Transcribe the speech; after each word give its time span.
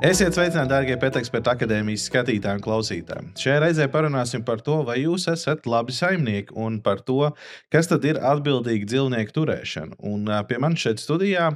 Esiet 0.00 0.32
sveicināti, 0.32 0.70
darbie 0.70 0.94
Pēteksperta 0.96 1.52
akadēmijas 1.52 2.06
skatītāji 2.08 2.56
un 2.56 2.62
klausītāji. 2.64 3.26
Šajā 3.36 3.58
reizē 3.60 3.84
parunāsim 3.92 4.40
par 4.48 4.62
to, 4.64 4.78
vai 4.88 4.94
jūs 5.02 5.26
esat 5.28 5.68
labi 5.68 5.92
saimnieki 5.92 6.56
un 6.56 6.78
par 6.80 7.02
to, 7.04 7.28
kas 7.68 7.90
tad 7.90 8.06
ir 8.08 8.16
atbildīga 8.16 8.88
dzīvnieku 8.88 9.34
turēšana. 9.36 9.98
Un 10.08 10.24
pie 10.48 10.60
manis 10.64 10.86
šeit 10.86 11.04
studijā 11.04 11.50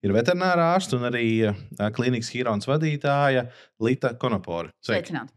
ir 0.00 0.16
veterinārā 0.16 0.70
ārsts 0.78 0.96
un 0.96 1.04
arī 1.10 1.26
klīnikas 1.76 2.32
Hirons 2.32 2.70
vadītāja 2.72 3.50
Lita 3.84 4.14
Konopora. 4.16 4.72
Sveicināti! 4.80 5.36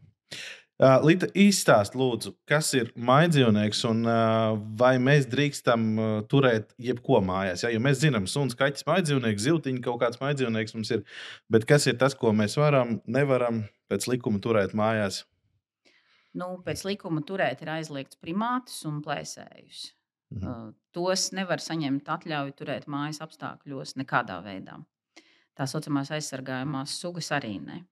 Uh, 0.74 0.96
Līta, 1.06 1.28
izstāst, 1.38 1.94
lūdzu, 1.94 2.32
kas 2.50 2.72
ir 2.74 2.88
maidzīvnieks 2.98 3.84
un 3.86 4.00
uh, 4.10 4.56
vai 4.74 4.96
mēs 4.98 5.28
drīkstam 5.30 5.84
uh, 5.94 6.14
turēt 6.26 6.72
jebko 6.82 7.20
mājās. 7.22 7.62
Ja? 7.62 7.70
Jo 7.70 7.78
mēs 7.84 8.00
zinām, 8.00 8.26
suns, 8.26 8.56
kaķis, 8.58 8.82
maidzīvnieks, 8.88 9.44
ziltiņš, 9.44 9.84
kaut 9.84 10.00
kāds 10.02 10.18
maidzīvnieks 10.18 10.74
mums 10.74 10.90
ir. 10.96 11.04
Bet 11.46 11.68
kas 11.70 11.86
ir 11.86 11.94
tas, 12.00 12.18
ko 12.18 12.34
mēs 12.34 12.58
varam, 12.58 12.96
nevaram 13.06 13.62
pēc 13.86 14.08
likuma 14.10 14.42
turēt 14.42 14.74
mājās? 14.74 15.22
Nu, 16.34 16.56
pēc 16.66 16.82
likuma 16.88 17.22
turēt 17.22 17.62
ir 17.62 17.70
aizliegts 17.76 18.18
primātus 18.18 18.82
un 18.90 18.98
plēsējus. 19.06 19.92
Mhm. 20.34 20.74
Tos 20.94 21.30
nevar 21.38 21.62
saņemt 21.62 22.10
atļauju 22.10 22.58
turēt 22.58 22.90
mājas 22.90 23.22
apstākļos 23.22 23.94
nekādā 24.02 24.42
veidā. 24.42 24.80
Tā 25.54 25.70
saucamās 25.70 26.10
aizsargājumās 26.10 26.98
sugas 26.98 27.30
arī 27.34 27.60
ne. 27.62 27.84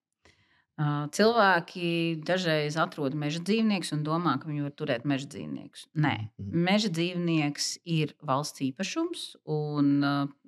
Cilvēki 0.80 2.22
dažreiz 2.24 2.78
atrod 2.80 3.14
meža 3.18 3.42
dzīvniekus 3.44 3.92
un 3.92 4.06
domā, 4.06 4.38
ka 4.40 4.48
viņi 4.48 4.64
var 4.64 4.72
turēt 4.72 5.04
meža 5.08 5.28
dzīvniekus. 5.34 5.86
Nē, 5.92 6.14
mhm. 6.40 6.64
meža 6.68 6.92
dzīvnieks 6.96 7.74
ir 7.84 8.16
valsts 8.24 8.64
īpašums, 8.64 9.26
un 9.52 10.00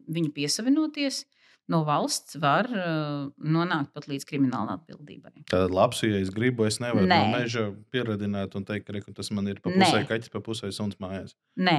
viņu 0.08 0.32
piesavinoties 0.36 1.24
no 1.72 1.80
valsts 1.84 2.36
var 2.40 2.68
nonākt 2.68 3.92
pat 3.96 4.08
līdz 4.10 4.26
krimināla 4.28 4.78
atbildībai. 4.78 5.32
Tātad, 5.48 5.72
labs, 5.72 6.02
ja 6.04 6.20
es 6.20 6.32
gribu, 6.34 6.66
es 6.68 6.80
nevaru 6.82 7.08
Nē. 7.08 7.20
no 7.20 7.38
meža 7.38 7.64
pieradināt 7.94 8.56
un 8.58 8.66
teikt, 8.68 8.90
ka 8.90 9.14
tas 9.16 9.30
man 9.32 9.48
ir 9.48 9.62
pa 9.64 9.72
pusē 9.72 10.02
Nē. 10.02 10.06
kaķis, 10.10 10.32
pa 10.32 10.42
pusē 10.44 10.72
suns 10.76 10.98
mājās. 11.00 11.36
Nē, 11.56 11.78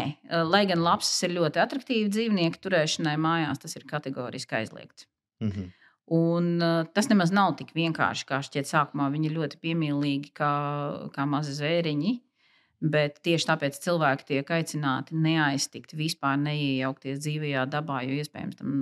lai 0.49 0.63
gan 0.69 0.81
labs 0.85 1.11
ir 1.27 1.35
ļoti 1.37 1.61
attraktīvi 1.65 2.13
dzīvnieku 2.13 2.61
turēšanai 2.65 3.17
mājās, 3.21 3.61
tas 3.61 3.77
ir 3.77 3.85
kategoriski 3.89 4.61
aizliegts. 4.61 5.09
Mhm. 5.43 5.73
Un, 6.05 6.59
uh, 6.61 6.83
tas 6.93 7.07
nemaz 7.09 7.31
nav 7.33 7.55
tik 7.57 7.71
vienkārši, 7.73 8.27
kā 8.29 8.37
šķiet 8.45 8.69
sākumā. 8.69 9.09
Viņi 9.13 9.29
ir 9.31 9.37
ļoti 9.39 9.59
piemīlīgi, 9.63 10.35
kā, 10.37 10.53
kā 11.15 11.25
mazi 11.29 11.55
zvēriņi. 11.57 12.13
Bet 12.85 13.21
tieši 13.25 13.47
tāpēc 13.49 13.79
cilvēki 13.81 14.27
tiek 14.27 14.49
aicināti 14.51 15.15
neaiztikt, 15.17 15.95
vispār 15.97 16.35
neiejaukties 16.37 17.23
dzīvajā 17.23 17.63
dabā, 17.71 18.03
jo 18.05 18.19
iespējams 18.19 18.59
tam 18.59 18.75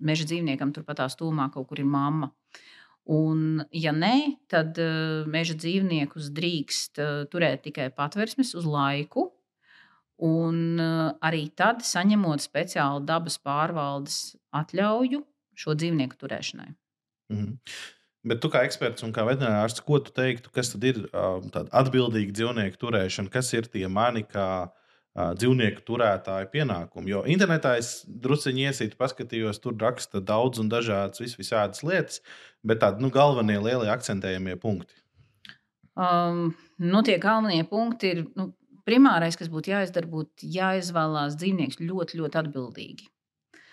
meža 0.00 0.24
dzīvniekam 0.30 0.72
turpat 0.72 1.02
tās 1.02 1.18
tūmā 1.18 1.50
kaut 1.52 1.68
kur 1.68 1.82
ir 1.82 1.88
mamma. 1.90 2.30
Un, 3.12 3.64
ja 3.72 3.92
nē, 3.92 4.14
tad 4.48 4.78
uh, 4.80 5.28
meža 5.28 5.58
dzīvniekus 5.58 6.30
drīkst 6.36 7.02
uh, 7.02 7.24
turēt 7.28 7.66
tikai 7.66 7.90
patversmes 7.92 8.54
uz 8.56 8.68
laiku. 8.68 9.32
Un 10.24 10.80
arī 11.22 11.44
tad, 11.54 11.84
saņemot 11.86 12.42
speciālu 12.42 13.04
dabas 13.06 13.36
pārvaldes 13.38 14.16
atļauju, 14.50 15.20
šo 15.58 15.74
dzīvnieku 15.78 16.18
turēšanai. 16.20 16.72
Mm 17.32 17.38
-hmm. 17.38 17.78
Bet 18.28 18.40
tu 18.42 18.50
kā 18.52 18.64
eksperts 18.66 19.04
un 19.06 19.12
kā 19.14 19.24
veterinārārsts, 19.26 19.84
ko 19.86 20.00
tu 20.02 20.12
teiktu, 20.14 20.50
kas 20.54 20.72
tad 20.72 20.84
ir 20.84 21.04
uh, 21.06 21.38
atbildīga 21.70 22.34
dzīvnieku 22.34 22.80
turēšana, 22.80 23.30
kas 23.32 23.52
ir 23.54 23.70
tie 23.70 23.88
mani 23.88 24.24
kā 24.26 24.68
dzīvnieku 25.18 25.82
turētāju 25.86 26.50
pienākumi? 26.52 27.10
Jo 27.10 27.24
internetā 27.26 27.74
es 27.80 28.04
druskuļi 28.06 28.68
iesītu, 28.68 28.98
paskatījos, 29.00 29.58
tur 29.62 29.74
raksta 29.80 30.20
daudz 30.20 30.60
un 30.62 30.70
dažādas 30.70 31.22
vis 31.22 31.34
visādas 31.38 31.82
lietas, 31.82 32.20
bet 32.62 32.82
tādi 32.84 33.02
nu, 33.02 33.10
galvenie 33.10 33.58
lielie 33.58 33.90
akcentējamie 33.90 34.56
punkti. 34.62 34.94
Um, 35.98 36.54
nu, 36.78 37.02
tie 37.02 37.18
galvenie 37.18 37.64
punkti 37.66 38.12
ir 38.14 38.24
nu, 38.38 38.52
primārais, 38.86 39.36
kas 39.38 39.50
būtu 39.50 39.72
jāizdara, 39.72 40.06
būtu 40.10 40.46
jāizvēlās 40.54 41.38
dzīvnieks 41.40 41.80
ļoti, 41.82 42.20
ļoti 42.22 42.42
atbildīgi. 42.44 43.08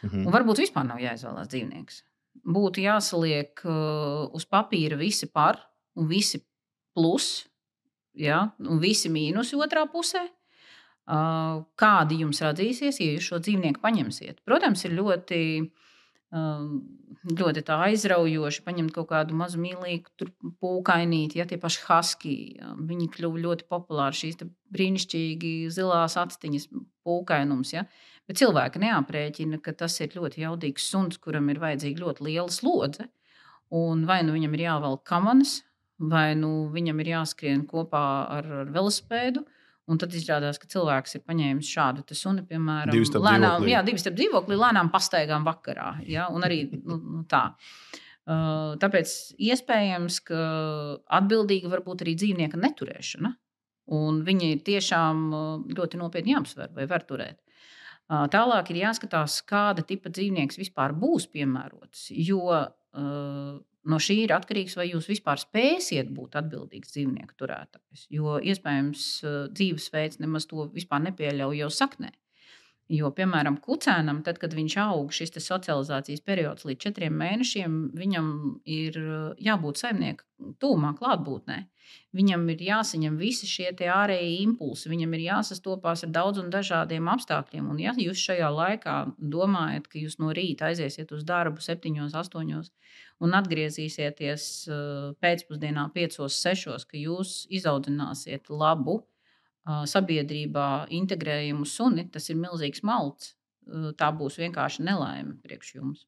Mhm. 0.06 0.26
Un 0.26 0.34
varbūt 0.34 0.62
vispār 0.64 0.86
nav 0.88 1.02
jāizvēlās 1.04 1.50
dzīvnieks. 1.52 2.04
Būtu 2.46 2.84
jāsaliek 2.84 3.62
uh, 3.66 4.30
uz 4.36 4.46
papīra 4.46 4.98
visi 5.00 5.28
par 5.32 5.60
un 5.96 6.08
visi 6.08 6.42
plus, 6.96 7.46
ja, 8.14 8.52
un 8.60 8.80
visi 8.80 9.10
mīnusi 9.10 9.58
otrā 9.58 9.86
pusē. 9.92 10.26
Uh, 11.06 11.62
kādi 11.78 12.22
jums 12.24 12.42
radīsies, 12.42 13.00
ja 13.00 13.14
jūs 13.14 13.28
šo 13.30 13.40
dzīvnieku 13.40 13.82
paņemsiet? 13.82 14.42
Protams, 14.46 14.86
ir 14.88 14.96
ļoti 14.98 15.42
Um, 16.36 16.82
ļoti 17.38 17.62
aizraujoši 17.72 18.64
paņemt 18.66 18.92
kaut 18.96 19.08
kādu 19.12 19.36
mazu 19.38 19.60
mīlīgu 19.62 20.28
pūkainīti, 20.60 21.38
ja 21.40 21.46
tie 21.48 21.60
paši 21.62 21.84
haski. 21.86 22.34
Viņi 22.90 23.08
kļuva 23.14 23.44
ļoti 23.44 23.68
populāri, 23.72 24.18
šīs 24.20 24.42
brīnišķīgi 24.76 25.54
zilās 25.72 26.18
atstiņas, 26.20 26.68
pūkainums. 27.06 27.76
Ja? 27.78 27.86
Bet 28.26 28.40
cilvēki 28.42 28.82
neaprēķina, 28.82 29.60
ka 29.62 29.76
tas 29.78 30.00
ir 30.02 30.16
ļoti 30.18 30.42
jaudīgs 30.42 30.88
suns, 30.90 31.20
kuram 31.22 31.52
ir 31.54 31.62
vajadzīga 31.62 32.02
ļoti 32.02 32.26
liela 32.26 32.50
slodze. 32.54 33.08
Un 33.76 34.06
vai 34.10 34.22
nu 34.26 34.34
viņam 34.34 34.56
ir 34.58 34.64
jāvelk 34.66 35.04
kamanas, 35.06 35.60
vai 36.02 36.34
nu 36.38 36.68
viņam 36.74 37.02
ir 37.02 37.12
jāskrien 37.16 37.66
kopā 37.70 38.06
ar, 38.38 38.50
ar 38.64 38.72
velosipēdu. 38.74 39.46
Un 39.86 40.00
tad 40.02 40.16
izrādās, 40.18 40.58
ka 40.58 40.66
cilvēks 40.70 41.20
ir 41.20 41.22
paņēmis 41.30 41.70
šādu 41.70 42.18
sunu, 42.18 42.42
piemēram, 42.50 42.90
divu 42.96 43.06
starp 43.06 43.28
lēnām, 43.28 43.60
dzīvoklī. 43.60 43.74
jā, 43.76 43.84
divu 43.86 44.02
starp 44.02 44.18
dzīvokli, 44.18 44.58
lēnām 44.58 44.90
pastaigām 44.94 45.46
vakarā. 45.46 45.92
Ja? 46.10 46.26
Un 46.34 46.48
arī 46.48 46.64
nu, 46.74 46.98
nu, 46.98 47.22
tā. 47.30 47.44
Uh, 48.26 48.74
tāpēc 48.82 49.12
iespējams, 49.38 50.18
ka 50.26 50.40
atbildīga 51.20 51.70
var 51.70 51.86
būt 51.86 52.02
arī 52.02 52.16
dzīvnieka 52.18 52.58
neturēšana. 52.58 53.36
Un 53.94 54.24
viņi 54.26 54.56
ir 54.56 54.64
tiešām 54.66 55.26
uh, 55.30 55.44
ļoti 55.78 56.02
nopietni 56.02 56.34
jāapsver, 56.34 56.74
vai 56.74 56.90
var 56.90 57.06
turēt. 57.06 57.38
Tālāk 58.10 58.70
ir 58.70 58.84
jāskatās, 58.84 59.40
kāda 59.50 59.82
tipa 59.86 60.12
dzīvnieks 60.14 60.60
vispār 60.62 60.94
būs 60.94 61.26
piemērots. 61.34 62.12
Jo 62.14 62.60
no 63.86 63.98
šī 64.02 64.20
ir 64.24 64.34
atkarīgs, 64.36 64.76
vai 64.78 64.90
jūs 64.92 65.10
vispār 65.10 65.42
spēsiet 65.42 66.12
būt 66.14 66.38
atbildīgs 66.40 66.94
dzīvnieku 66.94 67.38
turētājs. 67.40 68.06
Jo 68.14 68.38
iespējams, 68.42 69.08
dzīvesveids 69.54 70.22
nemaz 70.22 70.46
to 70.50 70.68
vispār 70.74 71.04
nepieļauj 71.08 71.64
jau 71.64 71.72
saknē. 71.74 72.14
Jo, 72.86 73.10
piemēram, 73.18 73.56
kucēnam, 73.66 74.20
tad, 74.22 74.38
kad 74.38 74.52
viņš 74.54 74.74
aug 74.84 75.14
šis 75.16 75.32
socializācijas 75.42 76.22
periods 76.22 76.68
līdz 76.70 76.84
četriem 76.84 77.16
mēnešiem, 77.18 77.78
viņam 77.98 78.28
ir 78.70 79.00
eh, 79.02 79.32
jābūt 79.48 79.82
saimnieka 79.82 80.52
tūmā, 80.62 80.92
klātbūtnē. 81.00 81.64
Viņam 82.18 82.44
ir 82.54 82.62
jāsaņem 82.62 83.18
visi 83.18 83.50
šie 83.50 83.72
ārējie 83.90 84.44
impulsi, 84.44 84.92
viņam 84.92 85.16
ir 85.18 85.24
jāsastopās 85.24 86.06
ar 86.06 86.14
daudziem 86.14 86.52
dažādiem 86.54 87.10
apstākļiem. 87.10 87.72
Un, 87.74 87.82
ja 87.82 87.96
jūs 87.98 88.22
šajā 88.22 88.52
laikā 88.54 88.96
domājat, 89.18 89.90
ka 89.90 89.98
jūs 90.04 90.20
no 90.22 90.30
rīta 90.38 90.70
aiziesiet 90.70 91.10
uz 91.16 91.26
darbu, 91.26 91.66
septiņos, 91.66 92.14
astoņos, 92.22 92.70
un 93.26 93.34
atgriezīsieties 93.42 94.48
eh, 94.70 95.10
pēcpusdienā, 95.26 95.90
piecos, 95.98 96.38
sešos, 96.38 96.86
ka 96.86 97.02
jūs 97.02 97.48
izaudzināsiet 97.50 98.54
labu 98.54 99.02
sabiedrībā 99.66 100.88
integrējumu 100.94 101.66
suni, 101.66 102.06
tas 102.14 102.30
ir 102.30 102.38
milzīgs 102.38 102.84
malts. 102.86 103.34
Tā 103.98 104.12
būs 104.14 104.38
vienkārši 104.38 104.84
nelaime 104.86 105.40
priekš 105.42 105.72
jums. 105.80 106.04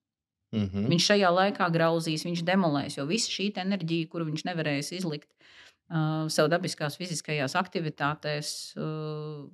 Mm 0.52 0.70
-hmm. 0.70 0.90
Viņš 0.90 1.06
šajā 1.12 1.30
laikā 1.34 1.70
grauzīs, 1.74 2.26
viņš 2.26 2.44
demolēs, 2.46 2.98
jo 2.98 3.06
visa 3.06 3.32
šī 3.32 3.52
enerģija, 3.58 4.08
kuru 4.08 4.26
viņš 4.26 4.46
nevarēs 4.46 4.92
izlikt 4.96 5.28
uh, 5.34 6.28
sev 6.30 6.48
dabiskās 6.48 6.98
fiziskajās 6.98 7.56
aktivitātēs, 7.56 8.78
uh, 8.78 9.50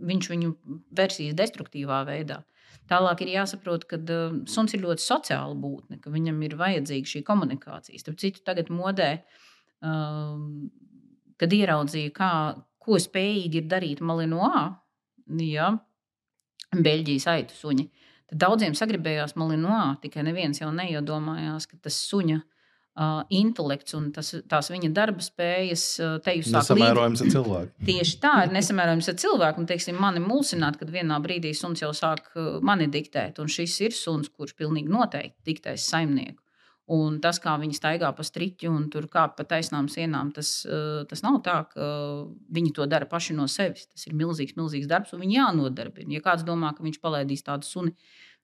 viņš 0.00 0.30
viņu 0.30 0.54
versijas 0.90 1.34
destruktīvā 1.34 2.04
veidā. 2.06 2.44
Tālāk 2.90 3.22
ir 3.22 3.34
jāsaprot, 3.34 3.84
ka 3.90 3.96
uh, 3.96 4.38
suns 4.46 4.74
ir 4.74 4.84
ļoti 4.84 5.02
sociāla 5.02 5.54
būtne, 5.54 5.98
ka 6.00 6.10
viņam 6.10 6.42
ir 6.42 6.56
vajadzīga 6.56 7.06
šī 7.06 7.22
komunikācija. 7.26 7.98
Starp 7.98 8.18
citu, 8.18 8.40
tagad 8.44 8.70
modē, 8.70 9.22
uh, 9.82 10.38
kad 11.36 11.52
ieraudzīju, 11.52 12.12
kā, 12.14 12.32
ko 12.90 12.98
spējīgi 12.98 13.62
ir 13.62 13.70
darīt 13.70 14.02
Malinoā, 14.02 14.66
ja, 15.46 15.72
Beļģijas 16.70 17.26
aitu 17.30 17.56
suņi. 17.58 17.88
Tad 18.30 18.40
daudziem 18.44 18.74
sagribējās 18.78 19.36
Malinoā, 19.38 19.96
tikai 20.02 20.24
neviens 20.26 20.60
jau 20.60 20.70
neiedomājās, 20.74 21.66
ka 21.70 21.78
tas 21.86 21.96
suņa 22.06 22.36
uh, 22.38 23.22
intelekts 23.34 23.96
un 23.98 24.10
tas, 24.14 24.32
tās 24.50 24.70
viņa 24.70 24.92
darba 24.94 25.24
spējas 25.24 25.86
uh, 26.02 26.18
te 26.22 26.36
jūs 26.38 26.52
sākat 26.52 26.76
nesamērojams 26.78 27.24
ar 27.24 27.32
cilvēku. 27.34 27.88
Tieši 27.88 28.20
tā, 28.22 28.34
ir 28.46 28.54
nesamērojams 28.54 29.10
ar 29.10 29.18
cilvēku. 29.24 29.62
Un, 29.62 29.70
teiksim, 29.70 29.98
mani 30.02 30.22
mulsināt, 30.22 30.78
kad 30.78 30.94
vienā 30.94 31.18
brīdī 31.24 31.54
suns 31.58 31.82
jau 31.82 31.90
sāk 31.96 32.30
mani 32.66 32.86
diktēt, 32.90 33.42
un 33.42 33.50
šis 33.50 33.80
ir 33.88 33.98
suns, 33.98 34.30
kurš 34.30 34.54
pilnīgi 34.58 34.94
noteikti 34.94 35.50
diktēs 35.50 35.90
saimnieku. 35.90 36.38
Un 36.90 37.20
tas, 37.22 37.38
kā 37.38 37.52
viņi 37.60 37.76
staigā 37.76 38.08
pa 38.16 38.24
striķi 38.26 38.66
un 38.66 38.88
tur 38.90 39.04
kāp 39.12 39.36
pa 39.38 39.44
taisnām 39.46 39.86
sienām, 39.92 40.32
tas, 40.34 40.64
eh, 40.66 41.04
tas 41.10 41.22
nav 41.22 41.38
tā, 41.46 41.58
ka 41.70 41.90
viņi 42.50 42.72
to 42.74 42.86
dara 42.90 43.06
paši 43.06 43.36
no 43.38 43.46
sevis. 43.46 43.86
Tas 43.92 44.08
ir 44.08 44.16
milzīgs, 44.18 44.56
milzīgs 44.58 44.88
darbs, 44.90 45.12
un 45.14 45.20
viņi 45.20 45.38
jānodarbina. 45.38 46.10
Ja 46.16 46.20
kāds 46.24 46.42
domā, 46.42 46.74
ka 46.74 46.82
viņš 46.82 46.98
palaidīs 47.00 47.46
tādu 47.46 47.68
suni 47.68 47.94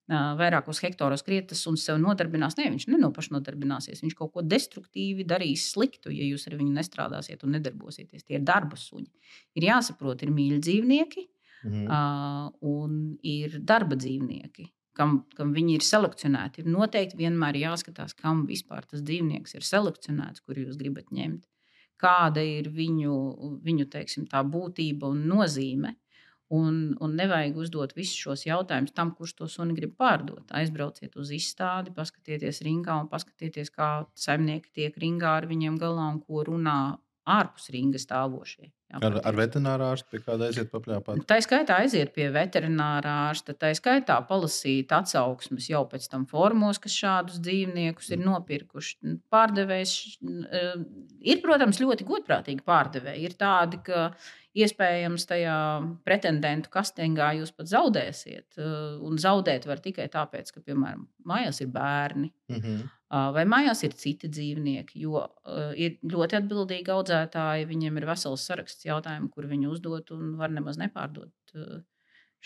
vairākos 0.06 0.78
hektāros 0.84 1.25
krietas 1.26 1.64
un 1.66 1.76
sev 1.76 1.98
nodarbinās. 1.98 2.54
Nē, 2.58 2.69
viņš 2.70 2.87
nenopašnodarbināsies. 2.93 4.04
Viņš 4.04 4.14
kaut 4.14 4.32
ko 4.37 4.44
destruktīvi 4.46 5.26
darīs 5.26 5.72
sliktu, 5.72 6.12
ja 6.14 6.22
jūs 6.22 6.46
ar 6.46 6.54
viņu 6.60 6.76
nestrādāsiet 6.76 7.43
un 7.43 7.56
nedarbosieties. 7.56 8.22
Tie 8.22 8.38
ir 8.38 8.44
darba 8.46 8.78
suņi. 8.78 9.10
Ir 9.58 9.66
jāsaprot, 9.66 10.22
ir 10.22 10.31
mīļi 10.31 10.60
dzīvnieki 10.62 11.26
mhm. 11.66 11.84
uh, 11.90 12.54
un 12.70 13.16
ir 13.26 13.58
darba 13.66 13.98
dzīvnieki. 13.98 14.70
Kam, 14.96 15.19
kam 15.37 15.52
viņi 15.52 15.76
ir 15.76 15.84
selekcionēti. 15.84 16.62
Ir 16.62 16.72
noteikti 16.72 17.19
vienmēr 17.20 17.58
jāskatās, 17.60 18.16
kam 18.16 18.46
vispār 18.48 18.87
tas 18.88 19.04
dzīvnieks 19.04 19.58
ir 19.58 19.66
selekcionēts, 19.66 20.40
kur 20.40 20.56
jūs 20.56 20.78
gribat 20.81 21.12
ņemt. 21.12 21.44
Kāda 22.00 22.43
ir 22.44 22.70
viņu, 22.72 23.14
viņu 23.64 23.87
teiksim, 23.93 24.26
būtība 24.28 25.12
un 25.12 25.22
nozīme. 25.28 25.94
Un, 26.56 26.94
un 27.02 27.14
nevajag 27.19 27.56
uzdot 27.58 27.93
visus 27.96 28.20
šos 28.22 28.44
jautājumus 28.46 28.94
tam, 28.94 29.10
kurš 29.19 29.32
to 29.40 29.48
suni 29.50 29.75
grib 29.75 29.96
pārdot. 29.98 30.44
Aizbrauciet 30.54 31.16
uz 31.19 31.32
izstādi, 31.34 31.90
paskatieties 31.96 32.62
ringā 32.62 33.00
un 33.02 33.08
paskatieties, 33.10 33.72
kā 33.75 33.88
saimnieki 34.14 34.70
tiek 34.78 35.00
ringā 35.02 35.32
ar 35.40 35.48
viņiem 35.50 35.81
galā 35.82 36.06
un 36.12 36.20
ko 36.22 36.44
runā 36.46 36.78
ārpus 37.26 37.70
ringa 37.75 38.00
stāvošie. 38.00 38.70
Jā, 38.87 39.00
ar, 39.02 39.17
ar 39.26 39.34
veterināru 39.34 39.82
ārstu 39.88 40.12
pie 40.12 40.20
kāda 40.23 40.46
aiziet 40.46 40.69
papļāpāt? 40.70 41.25
Tā 41.26 41.40
skaitā 41.43 41.81
aiziet 41.82 42.12
pie 42.14 42.28
veterinārā 42.31 43.14
ārsta, 43.26 43.56
tā 43.58 43.73
skaitā 43.75 44.20
palasīt 44.28 44.94
atsauksmes 44.94 45.67
jau 45.73 45.82
pēc 45.90 46.06
tam 46.12 46.28
formos, 46.31 46.78
kas 46.82 46.94
šādus 46.94 47.40
dzīvniekus 47.43 48.12
ir 48.14 48.23
nopirkuši. 48.23 49.17
Pārdevējs 49.32 49.96
ir, 50.23 51.43
protams, 51.43 51.82
ļoti 51.82 52.06
godprātīgi 52.06 52.62
pārdevēji. 52.67 53.26
Ir 53.26 53.34
tādi, 53.40 53.82
ka 53.90 54.06
iespējams 54.56 55.26
tajā 55.29 55.56
pretendentu 56.06 56.70
kastingā 56.72 57.32
jūs 57.40 57.50
pat 57.56 57.69
zaudēsiet. 57.72 58.46
Uh, 58.56 58.96
un 59.05 59.19
zaudēt 59.20 59.67
var 59.69 59.82
tikai 59.84 60.06
tāpēc, 60.12 60.55
ka, 60.55 60.62
piemēram, 60.64 61.08
mājās 61.29 61.61
ir 61.64 61.75
bērni 61.75 62.31
mm 62.31 62.62
-hmm. 62.62 62.87
Vai 63.11 63.44
mājās 63.49 63.85
ir 63.87 63.94
citi 63.99 64.31
dzīvnieki. 64.32 65.00
Jo 65.05 65.26
ir 65.79 65.99
ļoti 66.03 66.41
atbildīgi 66.41 66.93
audzētāji, 66.94 67.69
viņiem 67.70 68.00
ir 68.00 68.08
vesels 68.08 68.47
saraksts 68.49 68.88
jautājumu, 68.88 69.31
kur 69.31 69.47
viņi 69.50 69.70
uzdot 69.70 70.11
un 70.17 70.35
var 70.41 70.50
nemaz 70.55 70.79
nepārdot 70.81 71.56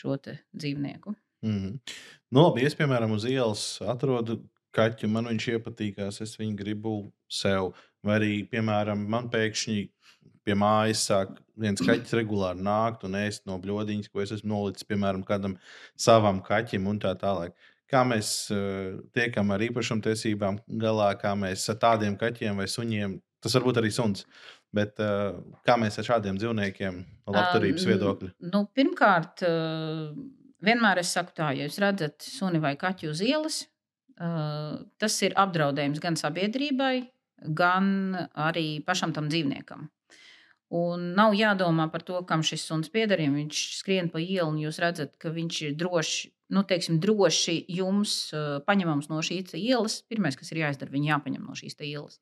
šo 0.00 0.16
dzīvnieku. 0.24 1.14
Mm 1.42 1.58
-hmm. 1.58 1.94
nu, 2.30 2.42
labi, 2.42 2.66
es, 2.66 2.74
piemēram, 2.76 3.12
uz 3.16 3.24
ielas 3.24 3.80
atrodu 3.80 4.42
kaķu, 4.76 5.08
man 5.08 5.30
viņš 5.30 5.46
iepatīkās, 5.54 6.20
es 6.20 6.36
viņu 6.38 6.56
gribu 6.56 7.12
sev. 7.28 7.72
Vai 8.04 8.18
arī, 8.18 8.34
piemēram, 8.48 9.06
man 9.08 9.28
pēkšņi 9.32 9.88
pie 10.44 10.56
mājas 10.56 11.04
sāk 11.08 11.34
viens 11.60 11.82
kaķis 11.84 12.16
regulāri 12.16 12.62
nākt 12.64 13.04
un 13.04 13.16
ēst 13.18 13.44
no 13.46 13.58
bludiņas, 13.60 14.08
ko 14.08 14.22
es 14.24 14.32
esmu 14.36 14.54
nolicis, 14.54 14.86
piemēram, 14.88 15.24
kādam 15.26 15.56
savam 15.96 16.40
kaķim 16.42 16.86
un 16.86 17.00
tā 17.02 17.12
tālāk. 17.20 17.52
Kā 17.90 18.04
mēs 18.06 18.30
uh, 18.54 19.00
tiekam 19.16 19.50
ar 19.54 19.62
īpašumtiesībām 19.66 20.60
galā, 20.80 21.10
kā 21.18 21.34
mēs 21.38 21.66
ar 21.72 21.80
tādiem 21.82 22.16
kaķiem 22.20 22.60
vai 22.62 22.68
suņiem, 22.70 23.18
tas 23.42 23.56
var 23.58 23.66
būt 23.66 23.80
arī 23.82 23.90
suns. 23.94 24.26
Bet 24.74 25.00
uh, 25.02 25.40
kā 25.66 25.74
mēs 25.80 25.98
ar 25.98 26.06
šādiem 26.06 26.38
dzīvniekiem 26.38 27.00
labturības 27.26 27.86
um, 27.86 27.90
viedokļa? 27.90 28.30
Nu, 28.52 28.62
pirmkārt, 28.78 29.42
uh, 29.42 30.12
vienmēr 30.62 31.02
es 31.02 31.10
saku 31.16 31.34
tā, 31.34 31.50
ja 31.58 31.66
jūs 31.66 31.80
redzat 31.82 32.22
suni 32.22 32.62
vai 32.62 32.76
kaķi 32.78 33.10
uz 33.10 33.24
ielas, 33.26 33.64
tas 35.00 35.14
ir 35.24 35.32
apdraudējums 35.40 36.00
gan 36.04 36.18
sabiedrībai, 36.20 37.06
gan 37.56 37.86
arī 38.36 38.82
pašam 38.84 39.14
tam 39.16 39.30
dzīvniekam. 39.32 39.86
Un 40.70 41.08
nav 41.18 41.34
jādomā 41.34 41.88
par 41.90 42.04
to, 42.06 42.20
kam 42.28 42.44
šis 42.46 42.62
suns 42.68 42.92
pieder. 42.92 43.18
Viņš 43.18 43.62
skrien 43.80 44.10
pa 44.12 44.20
ielu, 44.22 44.52
un 44.52 44.60
jūs 44.62 44.78
redzat, 44.82 45.16
ka 45.18 45.32
viņš 45.34 45.62
ir 45.66 45.72
droši, 45.80 46.30
nu, 46.54 46.64
teiksim, 46.66 46.98
droši 47.02 47.56
jums 47.70 48.14
uh, 48.34 48.58
paņemams 48.66 49.10
no 49.12 49.20
šīs 49.24 49.54
ielas. 49.58 50.00
Pirmais, 50.10 50.38
kas 50.38 50.52
ir 50.52 50.64
jāizdara, 50.64 50.92
viņu 50.94 51.12
jāpaņem 51.12 51.46
no 51.46 51.56
šīs 51.58 51.78
ielas. 51.86 52.20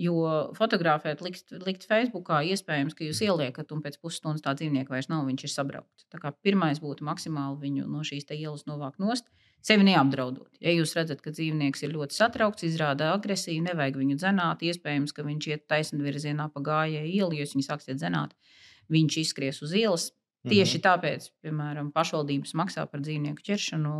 Jo 0.00 0.14
fotografēt, 0.56 1.20
likt, 1.22 1.52
likt 1.66 1.84
Facebookā, 1.86 2.40
iespējams, 2.48 2.96
ka 2.96 3.04
jūs 3.04 3.20
ieliekat, 3.26 3.74
un 3.74 3.82
pēc 3.84 3.98
pusstundas 4.00 4.42
tā 4.42 4.54
dzīvnieka 4.56 4.94
vairs 4.94 5.10
nav, 5.12 5.26
viņš 5.28 5.44
ir 5.44 5.52
sabraukts. 5.52 6.06
Tā 6.10 6.18
kā 6.22 6.32
pirmais 6.32 6.80
būtu 6.80 7.04
maksimāli 7.04 7.60
viņu 7.66 7.90
no 7.92 8.00
šīs 8.06 8.30
ielas 8.32 8.64
novākt 8.66 9.02
nost 9.02 9.28
sevi 9.62 9.86
neapdraudot. 9.86 10.50
Ja 10.62 10.72
jūs 10.74 10.94
redzat, 10.98 11.22
ka 11.22 11.32
dzīvnieks 11.34 11.84
ir 11.86 11.94
ļoti 11.94 12.16
satraukts, 12.16 12.66
izrāda 12.66 13.12
agresiju, 13.14 13.62
nevajag 13.68 14.00
viņu 14.00 14.18
dzenāt. 14.18 14.64
Iespējams, 14.66 15.14
ka 15.14 15.24
viņš 15.26 15.48
iet 15.52 15.68
taisnā 15.70 16.02
virzienā 16.02 16.48
pa 16.52 16.62
gājēju 16.66 17.12
ielu, 17.12 17.38
jo 17.38 17.46
viņi 17.54 17.68
sāksiet 17.68 18.00
dzenāt, 18.00 18.34
viņš 18.92 19.20
izskries 19.22 19.62
uz 19.62 19.76
ielas. 19.78 20.10
Tieši 20.42 20.80
mhm. 20.80 20.82
tāpēc, 20.82 21.28
piemēram, 21.44 21.92
pašvaldības 21.94 22.56
maksā 22.58 22.82
par 22.90 23.02
dzīvnieku 23.04 23.44
ķeršanu 23.46 23.92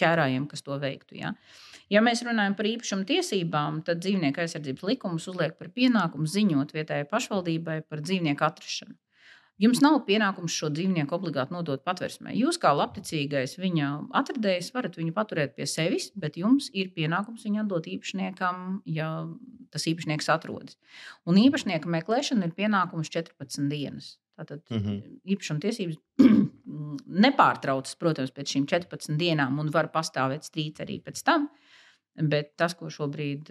ķērājiem, 0.00 0.46
kas 0.48 0.64
to 0.64 0.78
veiktu. 0.80 1.18
Ja? 1.20 1.34
ja 1.92 2.00
mēs 2.04 2.24
runājam 2.24 2.56
par 2.56 2.68
īpašumu 2.70 3.04
tiesībām, 3.08 3.82
tad 3.84 4.00
dzīvnieku 4.00 4.40
aizsardzības 4.40 4.86
likums 4.88 5.28
uzliek 5.28 5.58
par 5.58 5.68
pienākumu 5.74 6.28
ziņot 6.30 6.72
vietējai 6.72 7.08
pašvaldībai 7.10 7.82
par 7.90 8.04
dzīvnieku 8.04 8.46
atrašanu. 8.46 8.96
Jums 9.62 9.78
nav 9.84 10.00
pienākums 10.08 10.50
šo 10.50 10.66
dzīvnieku 10.74 11.14
obligāti 11.14 11.54
nodot 11.54 11.84
patversmē. 11.86 12.32
Jūs, 12.34 12.56
kā 12.58 12.72
labticīgais 12.74 13.54
viņa 13.60 13.90
atradējs, 14.18 14.72
varat 14.74 14.98
viņu 14.98 15.14
paturēt 15.14 15.54
pie 15.54 15.68
sevis, 15.70 16.08
bet 16.18 16.40
jums 16.40 16.72
ir 16.74 16.90
pienākums 16.96 17.44
viņu 17.46 17.62
atdot 17.62 17.86
īpašniekam, 17.92 18.80
ja 18.90 19.12
tas 19.70 19.86
īpašnieks 19.92 20.32
atrodas. 20.34 20.74
Un 21.28 21.38
īpašnieka 21.38 21.92
meklēšana 22.00 22.48
ir 22.48 22.58
pienākums 22.58 23.12
14 23.14 23.70
dienas. 23.70 24.16
Tātad 24.34 24.62
mm 24.70 24.78
-hmm. 24.82 25.18
īpašuma 25.34 25.60
tiesības 25.60 25.96
nepārtraucas, 27.26 27.96
protams, 27.96 28.32
pēc 28.34 28.56
šīm 28.56 28.66
14 28.66 29.16
dienām, 29.18 29.58
un 29.58 29.70
var 29.70 29.90
pastāvēt 29.94 30.44
strīds 30.44 30.80
arī 30.80 31.00
pēc 31.02 31.22
tam. 31.24 31.48
Bet 32.14 32.56
tas, 32.56 32.74
ko 32.74 32.90
šobrīd 32.90 33.50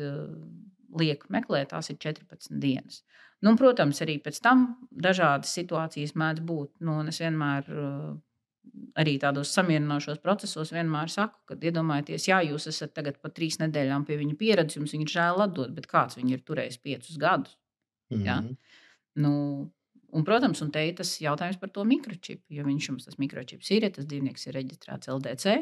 liek 0.99 1.25
meklēt, 1.29 1.69
tās 1.69 1.89
ir 1.89 1.97
14 1.97 2.59
dienas. 2.59 3.03
Nu, 3.43 3.55
protams, 3.59 4.01
arī 4.01 4.19
pēc 4.23 4.39
tam 4.41 4.67
dažādas 4.91 5.51
situācijas 5.51 6.15
mēdz 6.15 6.43
būt. 6.47 6.69
Nu, 6.79 7.01
es 7.07 7.19
vienmēr 7.19 7.67
uh, 7.67 8.13
arī 8.99 9.17
tādos 9.21 9.51
samierinošos 9.55 10.21
procesos 10.23 10.71
vienmēr 10.73 11.11
saku, 11.11 11.39
ka 11.49 11.57
iedomājieties, 11.59 12.27
ja 12.29 12.39
jūs 12.45 12.69
esat 12.71 12.93
tagad 12.95 13.19
pat 13.21 13.35
trīs 13.37 13.59
nedēļām 13.61 14.05
pie 14.07 14.17
viņa 14.21 14.37
pieredzes, 14.39 14.77
jums 14.79 14.95
viņa 14.95 15.09
žēl 15.15 15.45
atdot, 15.47 15.73
bet 15.75 15.89
kāds 15.91 16.17
viņu 16.19 16.37
ir 16.37 16.43
turējis 16.47 16.79
piecus 16.83 17.19
gadus. 17.21 17.57
Mm 18.11 18.17
-hmm. 18.17 18.25
ja? 18.25 18.37
nu, 19.25 19.33
un, 20.13 20.25
protams, 20.27 20.61
un 20.65 20.71
te 20.73 20.83
ir 20.87 20.97
tas 20.97 21.15
jautājums 21.21 21.59
par 21.61 21.71
to 21.75 21.85
mikročipu. 21.87 22.43
Ja 22.53 22.65
viņš 22.67 22.89
jums 22.89 23.07
tas 23.07 23.19
mikročips 23.21 23.71
ir, 23.75 23.87
ja 23.87 23.93
tas 23.93 24.07
dzīvnieks 24.09 24.47
ir 24.47 24.57
reģistrēts 24.59 25.11
LDC, 25.13 25.57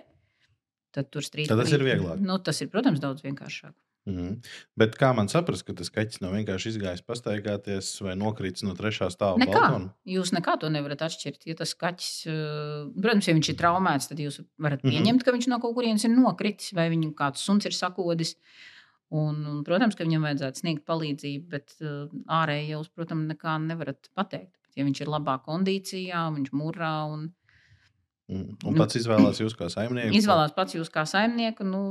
tad 0.95 1.11
tur 1.13 1.25
strīdus. 1.25 1.53
Tad 1.53 1.63
tas 1.63 1.77
ir 1.77 1.85
vieglāk. 1.87 2.19
Nu, 2.23 2.37
tas 2.43 2.61
ir, 2.63 2.69
protams, 2.73 3.01
daudz 3.03 3.23
vienkāršāk. 3.25 3.73
Mm 4.05 4.17
-hmm. 4.17 4.37
Bet 4.75 4.95
kā 4.97 5.13
man 5.13 5.27
saprast, 5.29 5.63
ka 5.63 5.73
tas 5.73 5.91
kaķis 5.93 6.21
nav 6.21 6.33
vienkārši 6.33 6.69
izgājis 6.73 7.03
pastaigāties 7.05 8.01
vai 8.01 8.15
nokritis 8.15 8.63
no 8.63 8.73
trešā 8.73 9.09
stāva 9.13 9.37
nekā. 9.37 9.53
balkona? 9.53 9.93
Jūs 10.05 10.33
nekā 10.33 10.57
to 10.59 10.69
nevarat 10.69 11.01
atšķirt. 11.01 11.45
Ja 11.45 11.55
tas 11.55 11.75
kaķis, 11.75 12.25
protams, 13.01 13.27
ja 13.27 13.33
viņš 13.33 13.49
ir 13.49 13.57
traumēts, 13.61 14.09
tad 14.09 14.17
jūs 14.17 14.41
varat 14.57 14.83
mhm. 14.83 14.89
pieņemt, 14.89 15.13
mm 15.13 15.19
-hmm. 15.19 15.25
ka 15.25 15.31
viņš 15.31 15.47
no 15.47 15.59
kaut 15.59 15.75
kurienes 15.75 16.03
ir 16.03 16.09
nokritis 16.09 16.73
vai 16.73 16.89
viņu 16.89 17.13
kāds 17.13 17.45
suns 17.45 17.65
ir 17.65 17.73
sakodis. 17.73 18.35
Un, 19.11 19.41
un, 19.43 19.59
protams, 19.67 19.97
ka 19.99 20.07
viņam 20.07 20.23
vajadzētu 20.23 20.61
sniegt 20.61 20.85
palīdzību, 20.87 21.47
bet 21.51 21.73
uh, 21.83 22.07
ārēji 22.31 22.71
jūs, 22.71 22.91
protams, 22.95 23.27
nekā 23.33 23.57
nevarat 23.65 24.07
pateikt. 24.15 24.55
Bet, 24.63 24.77
ja 24.79 24.87
viņš 24.87 25.03
ir 25.03 25.11
labā 25.11 25.35
kondīcijā, 25.43 26.29
viņš 26.37 26.53
murā 26.55 26.95
un 27.11 27.29
Mm. 28.31 28.55
Un 28.63 28.77
pats 28.79 28.95
izvēlās 28.95 29.41
jūs 29.41 29.57
kā 29.59 29.67
saimnieku. 29.71 30.13
Izvēlās 30.15 30.53
pats 30.55 30.75
jūs 30.77 30.91
kā 30.93 31.03
saimnieku. 31.09 31.65
Nu, 31.67 31.81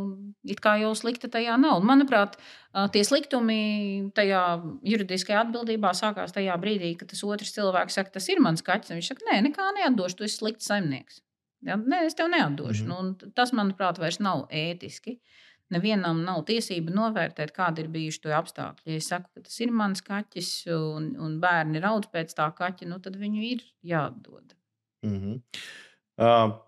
it 0.48 0.62
kā 0.64 0.78
jau 0.80 0.94
slikta 0.96 1.28
tajā 1.32 1.58
nav. 1.60 1.82
Manuprāt, 1.84 2.38
tie 2.94 3.02
sliktumi 3.04 3.58
tajā 4.16 4.44
juridiskajā 4.88 5.42
atbildībā 5.44 5.92
sākās 5.96 6.32
tajā 6.36 6.56
brīdī, 6.62 6.94
kad 7.00 7.12
tas 7.12 7.20
otrs 7.28 7.52
cilvēks 7.56 7.98
saka, 8.00 8.14
tas 8.16 8.30
ir 8.32 8.40
mans 8.40 8.64
kaķis. 8.64 8.94
Viņš 8.96 9.10
saka, 9.12 9.26
nē, 9.28 9.42
nekā 9.50 9.68
neatdošu, 9.82 10.16
tu 10.16 10.28
esi 10.28 10.40
slikts 10.40 10.70
saimnieks. 10.70 11.20
Ja, 11.66 11.76
nē, 11.76 12.06
es 12.08 12.16
tev 12.16 12.32
neatdošu. 12.32 12.86
Mm 12.86 12.90
-hmm. 12.96 13.20
nu, 13.20 13.32
tas, 13.36 13.52
manuprāt, 13.52 14.00
vairs 14.00 14.20
nav 14.24 14.46
ētiski. 14.48 15.18
Nevienam 15.70 16.24
nav 16.26 16.42
tiesība 16.48 16.90
novērtēt, 16.94 17.52
kādi 17.54 17.84
ir 17.84 17.90
bijuši 17.94 18.24
tie 18.24 18.32
apstākļi. 18.34 18.88
Ja 18.90 18.98
es 18.98 19.10
saku, 19.12 19.30
ka 19.34 19.44
tas 19.46 19.60
ir 19.62 19.70
mans 19.70 20.02
kaķis 20.02 20.50
un, 20.74 21.12
un 21.22 21.36
bērni 21.42 21.82
raudz 21.82 22.10
pēc 22.10 22.34
tā 22.34 22.48
kaķa, 22.56 22.88
nu, 22.90 22.98
tad 23.04 23.18
viņu 23.20 23.44
ir 23.52 23.62
jāatdod. 23.86 24.56
Mm 25.06 25.20
-hmm. 25.20 25.38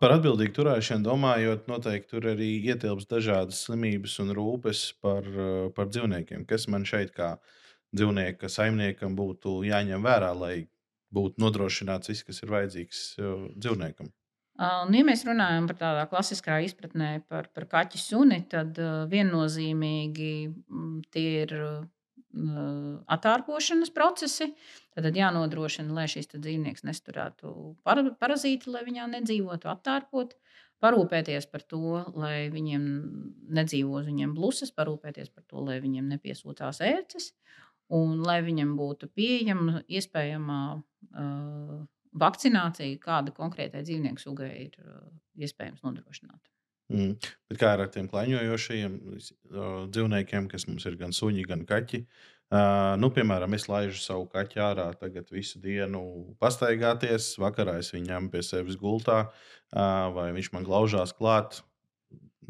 Par 0.01 0.15
atbildīgu 0.15 0.55
turēšanu 0.57 1.05
domājot, 1.05 1.67
noteikti 1.69 2.15
tur 2.15 2.31
arī 2.31 2.55
ietilps 2.71 3.05
dažādas 3.11 3.59
slimības 3.67 4.15
un 4.23 4.31
rūpes 4.39 4.95
par, 5.03 5.27
par 5.77 5.91
dzīvniekiem. 5.91 6.47
Kas 6.49 6.69
man 6.69 6.87
šeit, 6.89 7.13
kā 7.13 7.35
dzīvnieka 7.93 8.49
saimniekam, 8.49 9.17
būtu 9.17 9.59
jāņem 9.69 10.03
vērā, 10.03 10.33
lai 10.33 10.69
būtu 11.13 11.43
nodrošināts 11.43 12.09
viss, 12.09 12.25
kas 12.25 12.43
ir 12.43 12.55
vajadzīgs 12.55 13.03
dzīvniekam? 13.59 14.09
Un, 14.61 14.93
ja 14.93 15.05
mēs 15.09 15.25
runājam 15.25 15.65
par 15.71 15.79
tādā 15.81 16.03
klasiskā 16.11 16.59
izpratnē 16.67 17.23
par, 17.31 17.49
par 17.57 17.65
kaķu 17.71 17.99
suni, 17.99 18.43
tad 18.53 18.77
viennozīmīgi 19.09 20.33
tie 21.15 21.29
ir 21.47 21.55
atārpošanas 23.13 23.93
procesi. 23.95 24.53
Tad 24.93 25.17
jānodrošina, 25.17 25.93
lai 25.97 26.05
šis 26.11 26.29
dzīvnieks 26.35 26.85
nesturētu 26.85 27.53
parazīti, 27.85 28.71
lai 28.73 28.85
viņā 28.89 29.09
nedzīvotu, 29.19 29.69
attārpot. 29.73 30.37
parūpēties 30.83 31.47
par 31.47 31.63
to, 31.63 32.05
lai 32.19 32.51
viņiem 32.51 32.85
nedzīvo 33.55 34.01
uz 34.01 34.07
viņiem 34.07 34.35
blusas, 34.35 34.73
parūpēties 34.75 35.31
par 35.31 35.45
to, 35.47 35.61
lai 35.63 35.79
viņiem 35.81 36.09
nepiesūtās 36.11 36.81
ērces, 36.83 37.33
un 37.89 38.19
lai 38.27 38.41
viņiem 38.43 38.77
būtu 38.77 39.09
pieejama 39.15 39.85
iespējamā 39.87 40.61
uh, 40.75 41.87
vakcinācija, 42.19 43.01
kāda 43.03 43.35
konkrētai 43.37 43.85
dzīvnieku 43.87 44.21
sugai 44.21 44.53
ir 44.67 44.77
uh, 44.83 45.07
iespējams 45.41 45.85
nodrošināt. 45.85 46.41
Mm. 46.93 47.17
Bet 47.49 47.61
kā 47.61 47.73
ar 47.77 47.87
tiem 47.93 48.09
klaņojošiem 48.11 48.99
uh, 49.01 49.73
dzīvniekiem, 49.89 50.49
kas 50.53 50.69
mums 50.69 50.85
ir 50.89 50.99
gan 51.01 51.15
suņi, 51.17 51.47
gan 51.49 51.65
kaķi? 51.69 52.05
Uh, 52.53 52.99
nu, 53.01 53.09
piemēram, 53.15 53.55
es 53.57 53.65
laižu 53.71 53.97
savu 54.03 54.27
kaķu 54.29 54.61
ārā, 54.61 54.91
tagad 55.01 55.31
visu 55.33 55.61
dienu 55.63 56.03
pastaigāties. 56.43 57.31
Vakarā 57.41 57.79
es 57.81 57.89
viņu 57.95 58.11
ņemu 58.11 58.33
pie 58.35 58.43
sevis 58.45 58.77
gultā, 58.81 59.23
uh, 59.31 60.11
vai 60.13 60.29
viņš 60.37 60.53
man 60.53 60.67
glaužās 60.69 61.15
klāt. 61.17 61.63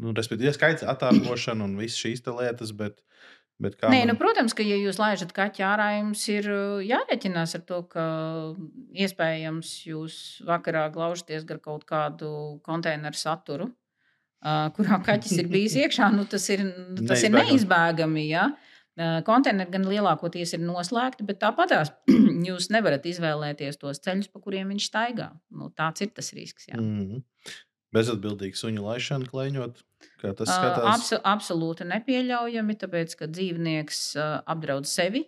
Nu, 0.01 0.11
respektīvi, 0.17 0.51
skaits 0.57 0.83
attēlošana 0.83 1.63
un 1.63 1.77
visas 1.79 2.01
šīs 2.01 2.25
lietas, 2.27 2.73
bet, 2.75 2.99
kā. 2.99 3.11
Nē, 3.61 3.99
man... 4.01 4.09
nu, 4.09 4.15
protams, 4.19 4.55
ka, 4.57 4.63
ja 4.65 4.75
jūs 4.75 4.97
laižat 4.99 5.31
kaķu 5.35 5.63
ārā, 5.67 5.91
jums 5.99 6.23
ir 6.33 6.49
jārēķinās 6.87 7.53
ar 7.59 7.61
to, 7.67 7.83
ka 7.91 8.05
iespējams 9.05 9.75
jūs 9.87 10.17
vakarā 10.47 10.87
glaužaties 10.91 11.45
gar 11.47 11.61
kaut 11.63 11.85
kādu 11.87 12.33
konteineru 12.65 13.19
saturu 13.19 13.69
kurā 14.43 14.99
kaķis 15.03 15.39
ir 15.39 15.49
bijis 15.51 15.75
iekšā, 15.83 16.11
nu, 16.15 16.27
tas 16.29 16.45
ir, 16.53 16.63
nu, 16.63 17.07
tas 17.07 17.23
ir 17.23 17.33
neizbēgami. 17.33 18.25
Ja? 18.29 18.49
Konteineri 19.25 19.73
gan 19.73 19.87
lielākoties 19.89 20.53
ir 20.53 20.61
noslēgti, 20.61 21.25
bet 21.25 21.39
tāpat 21.41 21.73
jūs 22.49 22.69
nevarat 22.73 23.07
izvēlēties 23.09 23.79
tos 23.81 24.03
ceļus, 24.03 24.29
pa 24.33 24.43
kuriem 24.43 24.73
viņš 24.73 24.89
staigā. 24.91 25.31
Nu, 25.55 25.71
tāds 25.73 26.05
ir 26.05 26.11
tas 26.13 26.33
risks. 26.35 26.67
Jā. 26.69 26.77
Mm 26.77 26.99
-hmm. 26.99 27.23
Bezatbildīga 27.93 28.57
suņa 28.57 28.81
laišana, 28.81 29.29
klaiņot. 29.29 29.83
Tas 30.23 30.47
skatās... 30.47 30.83
Abs 30.93 31.13
absolūti 31.19 31.87
nepieļaujami, 31.89 32.77
tāpēc 32.79 33.17
ka 33.19 33.29
dzīvnieks 33.31 34.03
apdraud 34.19 34.87
sevi, 34.89 35.25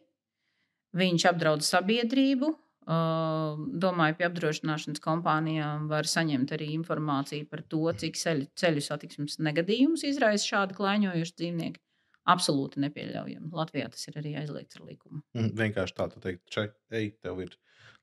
viņš 0.96 1.28
apdraud 1.32 1.66
sabiedrību, 1.66 2.54
Domāju, 2.86 4.14
pie 4.20 4.28
apdrošināšanas 4.28 5.02
kompānijām 5.02 5.88
var 5.90 6.06
saņemt 6.06 6.52
arī 6.54 6.68
informāciju 6.76 7.48
par 7.50 7.64
to, 7.66 7.82
cik 7.98 8.20
ceļu, 8.20 8.46
ceļu 8.62 8.84
satiksmes 8.86 9.40
negadījumus 9.42 10.06
izraisa 10.06 10.46
šādi 10.52 10.78
klaiņojuši 10.78 11.36
dzīvnieki. 11.42 11.82
Absolūti 12.30 12.82
nepieļaujami. 12.82 13.50
Latvijā 13.54 13.90
tas 13.94 14.06
ir 14.10 14.20
arī 14.22 14.36
aizliegts 14.42 14.78
ar 14.78 14.86
likumu. 14.86 15.22
Mm, 15.38 15.52
vienkārši 15.58 15.98
tā, 15.98 16.08
tu 16.14 16.22
teikt, 16.22 16.44
ček, 16.54 16.78
ej, 16.94 17.12
tev 17.26 17.42
ir 17.42 17.58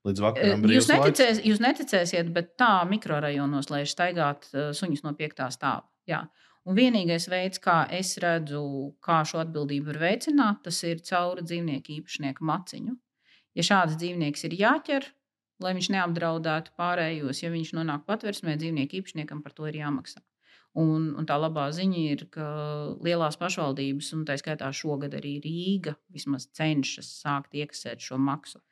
līdz 0.07 0.23
vakaram. 0.23 0.67
Jūs, 0.71 0.91
neticēs, 0.91 1.43
jūs 1.47 1.63
neticēsiet, 1.63 2.35
bet 2.35 2.55
tā 2.59 2.75
mikrorajonos, 2.91 3.71
lai 3.71 3.85
staigāt 3.91 4.51
suņus 4.51 5.07
no 5.07 5.15
piektā 5.19 5.47
stāva. 5.55 5.87
Jā. 6.11 6.25
Un 6.63 6.77
vienīgais 6.79 7.27
veids, 7.31 7.59
kā 7.59 7.83
es 7.91 8.15
redzu, 8.23 8.63
kā 9.03 9.23
šo 9.27 9.41
atbildību 9.43 9.91
var 9.91 10.03
veicināt, 10.05 10.63
tas 10.67 10.79
ir 10.87 11.03
cauri 11.03 11.43
dzīvnieku 11.43 11.97
īpašnieku 11.99 12.47
maciņu 12.47 12.95
ja 13.59 13.65
šāds 13.67 13.99
dzīvnieks 14.01 14.47
ir 14.49 14.57
jāķer, 14.61 15.07
lai 15.63 15.75
viņš 15.77 15.89
neapdraudētu 15.95 16.75
pārējos, 16.79 17.43
ja 17.45 17.53
viņš 17.53 17.73
nonāk 17.79 18.07
patversmē, 18.09 18.57
dzīvnieku 18.61 19.01
īpašniekam 19.01 19.43
par 19.45 19.55
to 19.57 19.69
ir 19.71 19.79
jāmaksā. 19.83 20.23
Un, 20.81 21.11
un 21.21 21.27
tā 21.29 21.37
labā 21.37 21.67
ziņa 21.77 22.03
ir, 22.15 22.25
ka 22.33 22.45
lielās 23.05 23.37
pašvaldības, 23.41 24.09
un 24.17 24.23
tā 24.29 24.39
skaitā 24.41 24.71
šogad 24.73 25.13
arī 25.19 25.35
Rīga, 25.45 25.99
vismaz 26.15 26.49
cenšas 26.57 27.11
sākt 27.21 27.59
iekasēt 27.61 28.01
šo 28.01 28.17
maksu. 28.17 28.63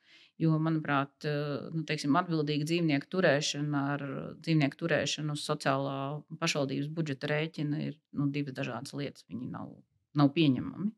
Jo, 0.41 0.55
manuprāt, 0.57 1.27
nu, 1.75 1.83
teiksim, 1.85 2.15
atbildīga 2.17 2.65
dzīvnieku 2.65 3.09
turēšana 3.13 3.81
ar 3.93 4.03
dzīvnieku 4.41 4.79
turēšanu 4.79 5.35
uz 5.37 5.43
sociālā 5.45 5.97
pašvaldības 6.41 6.87
budžeta 6.95 7.29
rēķina 7.29 7.81
ir 7.85 7.99
nu, 8.17 8.25
divas 8.33 8.55
dažādas 8.57 8.95
lietas. 8.97 9.27
Viņi 9.29 9.51
nav, 9.53 9.75
nav 10.17 10.31
pieņemami. 10.33 10.89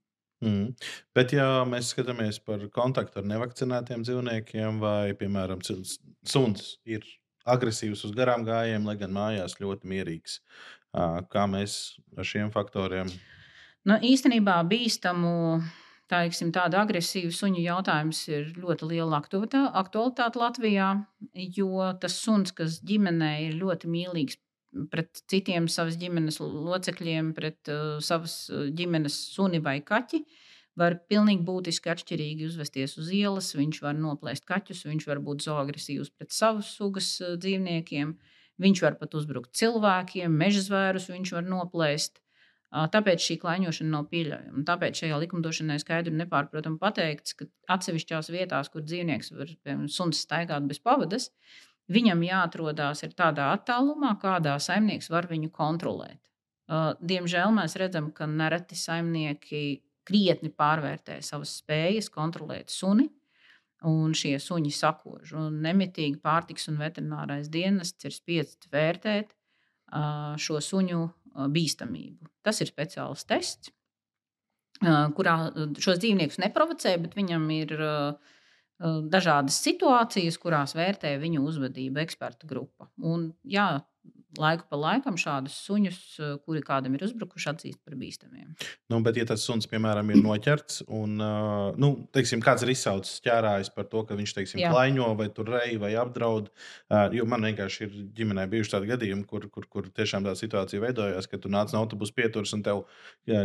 Mm. 0.43 0.71
Bet, 1.15 1.33
ja 1.35 1.63
mēs 1.67 1.91
skatāmies 1.93 2.39
par 2.43 2.63
kontaktu 2.75 3.21
ar 3.21 3.27
nevakcinētiem 3.31 4.03
dzīvniekiem, 4.07 4.79
vai, 4.83 5.13
piemēram, 5.19 5.63
suns 5.63 6.65
ir 6.88 7.05
agresīvs 7.47 8.03
uz 8.07 8.15
garām 8.15 8.43
gājējiem, 8.47 8.88
lai 8.88 8.97
gan 9.00 9.13
mājās 9.15 9.59
ļoti 9.59 9.91
mierīgs, 9.91 10.39
kā 11.31 11.45
mēs 11.51 11.77
ar 12.15 12.27
šiem 12.27 12.51
faktoriem? 12.55 13.12
Nu, 13.88 14.00
īstenībā 14.00 14.62
bīstamu 14.67 15.33
teiksim, 16.13 16.53
tādu 16.55 16.77
agresīvu 16.79 17.34
suņu 17.34 17.65
jautājums 17.65 18.22
ir 18.29 18.53
ļoti 18.55 18.93
liela 18.93 19.20
aktualitāte 19.20 20.41
Latvijā, 20.41 20.93
jo 21.58 21.89
tas 22.01 22.17
suns, 22.22 22.53
kas 22.55 22.79
ģimenē 22.86 23.34
ir 23.48 23.60
ļoti 23.62 23.89
mīlīgs 23.91 24.39
pret 24.91 25.22
citiem 25.29 25.67
savas 25.70 25.98
ģimenes 26.01 26.39
locekļiem, 26.41 27.34
pret 27.38 27.70
uh, 27.72 28.00
savas 28.03 28.48
ģimenes 28.50 29.17
suni 29.36 29.62
vai 29.63 29.79
kaķi. 29.86 30.24
Var 30.79 30.96
pilnīgi 31.05 31.46
būtiski 31.46 31.91
atšķirīgi 31.93 32.48
uzvesties 32.48 32.96
uz 32.98 33.12
ielas. 33.13 33.51
Viņš 33.53 33.82
var 33.84 33.93
noplēst 33.93 34.48
kaķus, 34.50 34.88
viņš 34.89 35.05
var 35.12 35.22
būt 35.22 35.46
zoagresīvs 35.46 36.10
pret 36.17 36.34
savas 36.34 36.72
sugas 36.74 37.13
uh, 37.22 37.36
dzīvniekiem, 37.38 38.15
viņš 38.63 38.84
var 38.86 38.98
pat 39.01 39.13
uzbrukt 39.20 39.53
cilvēkiem, 39.58 40.34
meža 40.34 40.65
zvērus 40.65 41.12
viņš 41.13 41.36
var 41.38 41.46
noplēst. 41.50 42.20
Tāpēc 42.74 43.22
šī 43.22 43.36
klaiņošana 43.44 43.92
nav 43.94 44.08
pieļaujama. 44.10 44.63
Tāpēc 44.65 45.03
šajā 45.03 45.20
likumdošanā 45.22 45.75
skaidri 45.82 46.10
un 46.10 46.24
nepārprotami 46.24 46.80
pateikts, 46.82 47.36
ka 47.38 47.46
atsevišķās 47.75 48.32
vietās, 48.34 48.72
kur 48.74 48.82
dzīvnieks 48.82 49.30
var, 49.38 49.51
suns 49.94 50.24
staigāt 50.25 50.65
bez 50.65 50.82
pavadas, 50.82 51.30
Viņam 51.92 52.22
jāatrodas 52.24 53.03
tādā 53.18 53.50
attālumā, 53.51 54.13
kādā 54.22 54.56
saimnieks 54.62 55.10
var 55.12 55.27
viņu 55.27 55.50
kontrolēt. 55.51 56.20
Diemžēl 57.03 57.51
mēs 57.51 57.75
redzam, 57.75 58.12
ka 58.15 58.25
nereti 58.25 58.77
saimnieki 58.80 59.84
krietni 60.08 60.50
pārvērtē 60.50 61.20
savas 61.24 61.58
spējas 61.60 62.08
kontrolēt 62.12 62.72
suni, 62.72 63.10
un 63.84 64.15
šie 64.15 64.38
suņi 64.39 64.72
sakož. 64.72 65.36
Un 65.36 65.60
nemitīgi 65.63 66.22
pārtiks 66.24 66.70
un 66.72 66.80
veterinārais 66.80 67.51
dienests 67.51 68.08
ir 68.08 68.15
spiests 68.15 68.72
vērtēt 68.72 69.36
šo 70.39 70.63
suņu 70.63 71.01
bīstamību. 71.33 72.29
Tas 72.45 72.61
ir 72.61 72.69
speciāls 72.69 73.25
tests, 73.29 73.71
kurā 75.17 75.35
šos 75.79 76.01
dzīvniekus 76.01 76.41
neprovocē, 76.43 76.97
bet 77.01 77.15
viņam 77.15 77.45
ir 77.55 77.73
uh, 77.77 78.33
dažādas 78.83 79.59
situācijas, 79.63 80.37
kurās 80.41 80.75
vērtē 80.75 81.15
viņu 81.21 81.43
uzvedību 81.47 82.01
ekspertu 82.03 82.49
grupa. 82.49 82.89
Un, 82.99 83.31
jā, 83.47 83.83
laiku 84.39 84.65
pa 84.69 84.77
laikam 84.79 85.17
šādus 85.19 85.55
suņus, 85.67 85.99
eh, 86.19 86.33
kuri 86.45 86.61
kādam 86.65 86.95
ir 86.95 87.05
uzbrukuši, 87.05 87.49
atzīst 87.51 87.79
par 87.85 87.95
bīstamiem. 87.99 88.53
Nu, 88.89 89.01
bet, 89.05 89.17
ja 89.19 89.25
tas 89.29 89.45
suns, 89.45 89.67
piemēram, 89.69 90.09
ir 90.13 90.21
noķerts 90.23 90.83
un 90.87 91.21
uh, 91.21 91.77
nu, 91.79 91.91
teiksim, 92.15 92.41
kāds 92.43 92.65
ir 92.65 92.73
izsaucis 92.73 93.21
ķērājs 93.25 93.73
par 93.75 93.87
to, 93.91 94.03
ka 94.07 94.17
viņš 94.17 94.35
teiksim, 94.37 94.63
klaiņo 94.63 95.11
vai 95.19 95.29
reji 95.53 95.79
vai 95.81 95.93
apdraud, 95.99 96.49
uh, 96.49 97.07
jo 97.13 97.25
man 97.29 97.45
vienkārši 97.49 97.87
ir 97.87 97.97
ģimenē 98.17 98.47
bijuši 98.51 98.75
tādi 98.75 98.91
gadījumi, 98.93 99.25
kur, 99.29 99.47
kur, 99.53 99.67
kur 99.69 99.89
tiešām 99.89 100.25
tā 100.27 100.35
situācija 100.39 100.81
veidojās, 100.83 101.29
ka 101.29 101.37
tu 101.41 101.51
nāc 101.53 101.73
no 101.73 101.83
autobusa 101.83 102.15
pieturas 102.15 102.53
un 102.55 102.63
tev 102.65 102.83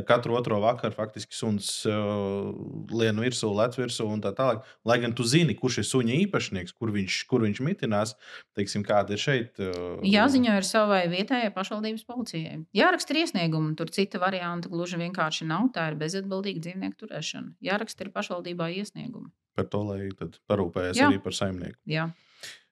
katru 0.09 0.37
otro 0.39 0.59
vakaru 0.63 0.97
faktiski 0.97 1.37
suns 1.37 1.71
lien 1.87 3.21
virsū, 3.21 3.51
lec 3.55 3.77
virsū 3.79 4.07
un 4.09 4.23
tā 4.25 4.33
tālāk. 4.37 4.65
Lai 4.89 4.99
gan 5.03 5.15
tu 5.17 5.27
zini, 5.27 5.57
kurš 5.59 5.81
ir 5.83 5.89
suņa 5.89 6.17
īpašnieks, 6.25 6.75
kur 6.77 6.93
viņš, 6.95 7.19
kur 7.31 7.45
viņš 7.47 7.63
mitinās, 7.65 8.15
teiksim, 8.59 8.85
kāda 8.87 9.15
ir 9.15 9.23
šeit. 9.23 9.63
Jāziņo 10.07 10.57
ir 10.59 10.67
savai 10.79 11.03
vietējai 11.11 11.51
pašvaldības 11.55 12.07
policijai. 12.09 12.61
Jāraksta 12.77 13.15
ir 13.15 13.23
iesniegumi, 13.25 13.75
tur 13.79 13.91
cita 13.95 14.21
varianta 14.23 14.71
gluži 14.73 15.01
vienkārši 15.03 15.49
nav. 15.51 15.69
Tā 15.75 15.91
ir 15.91 15.99
bezatbildīga 16.01 16.63
dzīvnieku 16.69 17.03
turēšana. 17.03 17.57
Jāraksta 17.69 18.07
ir 18.07 18.15
pašvaldībā 18.15 18.71
iesniegumi. 18.79 19.33
Par 19.59 19.69
to, 19.73 19.83
lai 19.91 20.09
parūpējas 20.49 21.01
Jā. 21.01 21.11
arī 21.11 21.21
par 21.23 21.37
saimnieku. 21.37 21.79
Jā. 21.91 22.09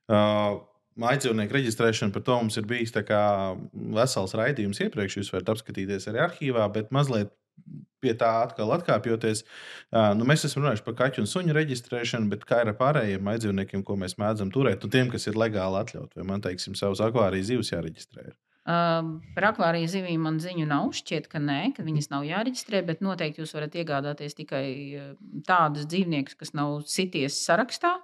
Uh, 0.06 0.62
Mājdzīvnieku 0.96 1.52
reģistrēšana 1.52 2.14
par 2.14 2.22
to 2.24 2.36
mums 2.40 2.56
ir 2.56 2.64
bijis 2.68 2.94
vesels 2.96 4.32
raidījums 4.38 4.78
iepriekš. 4.80 5.18
Jūs 5.20 5.32
varat 5.34 5.50
apskatīties 5.52 6.08
arī 6.08 6.22
arhīvā, 6.24 6.64
bet 6.72 6.88
mazliet 6.94 7.34
pie 8.04 8.14
tā 8.18 8.30
atkal 8.44 8.70
atkāpjoties, 8.76 9.42
nu, 10.18 10.26
mēs 10.28 10.46
esam 10.46 10.62
runājuši 10.62 10.84
par 10.86 10.96
kaķu 11.00 11.22
un 11.24 11.30
suņu 11.30 11.56
reģistrēšanu, 11.56 12.30
bet 12.32 12.44
kā 12.48 12.62
ir 12.62 12.72
ar 12.72 12.78
pārējiem 12.78 13.24
maidzīvniekiem, 13.26 13.84
ko 13.86 13.98
mēs 14.00 14.18
mēdzam 14.20 14.52
turēt, 14.54 14.84
un 14.84 14.92
tiem, 14.92 15.12
kas 15.12 15.26
ir 15.30 15.38
legāli 15.40 15.80
atļauti, 15.80 16.20
vai 16.20 16.26
man, 16.34 16.44
teiksim, 16.44 16.76
savus 16.78 17.02
akvārijas 17.04 17.50
zivs 17.50 17.72
jāreģistrē? 17.72 18.28
Uh, 18.66 19.22
par 19.36 19.52
akvārijas 19.52 19.92
zivīm 19.94 20.24
man 20.26 20.40
ziņu 20.42 20.64
nav. 20.66 20.88
Šķiet, 20.98 21.28
ka 21.30 21.38
nē, 21.38 21.60
ka 21.76 21.84
viņas 21.86 22.08
nav 22.10 22.24
jāreģistrē, 22.26 22.80
bet 22.88 23.04
noteikti 23.04 23.38
jūs 23.38 23.54
varat 23.54 23.76
iegādāties 23.78 24.34
tikai 24.34 24.66
tādus 25.46 25.86
dzīvniekus, 25.86 26.34
kas 26.40 26.50
nav 26.58 26.80
sities 26.90 27.38
sarakstā. 27.46 27.94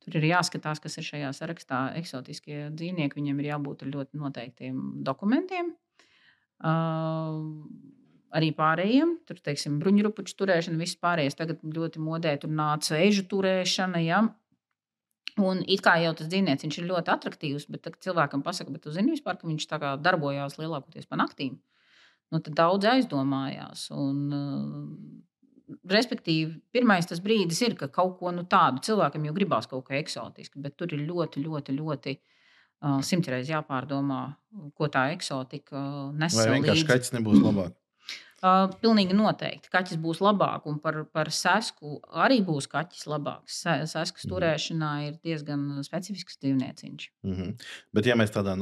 Tur 0.00 0.20
ir 0.20 0.28
jāskatās, 0.30 0.78
kas 0.80 0.94
ir 0.96 1.08
šajā 1.08 1.32
sarakstā. 1.36 1.80
Eksotiskie 1.98 2.68
dzīvnieki, 2.70 3.18
viņiem 3.18 3.42
ir 3.42 3.50
jābūt 3.50 3.82
ar 3.82 3.90
ļoti 3.96 4.20
noteiktiem 4.22 4.78
dokumentiem. 5.04 5.74
Uh, 6.60 7.50
arī 8.36 8.50
pārējiem. 8.56 9.16
Tur, 9.28 9.40
teiksim, 9.44 9.78
bruņurupuču 9.82 10.36
turēšana, 10.38 10.80
viss 10.80 10.98
pārējais 11.00 11.38
tagad 11.38 11.62
ļoti 11.64 12.02
modē. 12.02 12.36
Tur 12.42 12.52
nāca 12.54 12.98
ežu 13.00 13.26
turēšana. 13.30 14.02
Ja? 14.04 14.22
Un 15.40 15.64
it 15.70 15.82
kā 15.84 15.96
jau 16.02 16.12
tas 16.18 16.28
dzīvnieks 16.30 16.68
ir 16.68 16.88
ļoti 16.90 17.14
attraktīvs, 17.14 17.68
bet 17.70 17.84
tad 17.86 17.98
cilvēkam 18.02 18.44
pasaka, 18.46 18.72
bet 18.74 18.84
tu 18.84 18.94
zini, 18.94 19.14
vispār, 19.14 19.38
ka 19.40 19.48
viņš 19.48 19.68
darbojās 20.02 20.58
lielākoties 20.60 21.08
pa 21.10 21.18
naktīm. 21.20 21.58
Nu, 22.30 22.38
tad 22.38 22.54
daudz 22.58 22.86
aizdomājās. 22.86 23.88
Un, 23.94 24.18
uh, 24.30 25.76
respektīvi, 25.90 26.60
pirmais 26.74 27.08
tas 27.10 27.22
brīdis 27.22 27.62
ir, 27.66 27.76
ka 27.78 27.90
kaut 27.92 28.18
ko 28.20 28.30
nu, 28.34 28.44
tādu 28.50 28.82
cilvēkam 28.86 29.26
jau 29.26 29.34
gribās 29.36 29.66
kaut 29.70 29.88
ko 29.88 29.96
eksotisku, 29.98 30.62
bet 30.62 30.76
tur 30.78 30.94
ir 30.94 31.02
ļoti, 31.08 31.42
ļoti, 31.42 31.74
ļoti 31.78 32.14
uh, 32.16 33.00
simtreiz 33.06 33.50
jāpārdomā, 33.50 34.22
ko 34.78 34.90
tā 34.92 35.08
eksotika 35.16 35.82
nes. 36.14 36.38
Vai 36.38 36.60
vienkārši 36.60 36.88
kaķis 36.90 37.14
nebūs 37.18 37.42
labāk? 37.42 37.74
Uh, 38.40 38.70
pilnīgi 38.80 39.12
noteikti. 39.12 39.68
Kaķis 39.68 39.98
būs 40.00 40.22
labāk, 40.24 40.64
un 40.70 40.78
par, 40.80 41.02
par 41.12 41.28
sesku 41.28 41.98
arī 42.24 42.38
būs 42.40 42.70
kaķis 42.72 43.04
labāks. 43.12 43.58
Seskas 43.66 44.24
mm. 44.24 44.30
turēšanā 44.32 44.92
ir 45.10 45.18
diezgan 45.20 45.66
specifisks 45.84 46.40
dzīvnieciņš. 46.40 47.04
Mm 47.26 47.34
-hmm. 47.36 47.68
Bet, 47.92 48.08
ja 48.08 48.16
mēs 48.16 48.32
tādā 48.32 48.56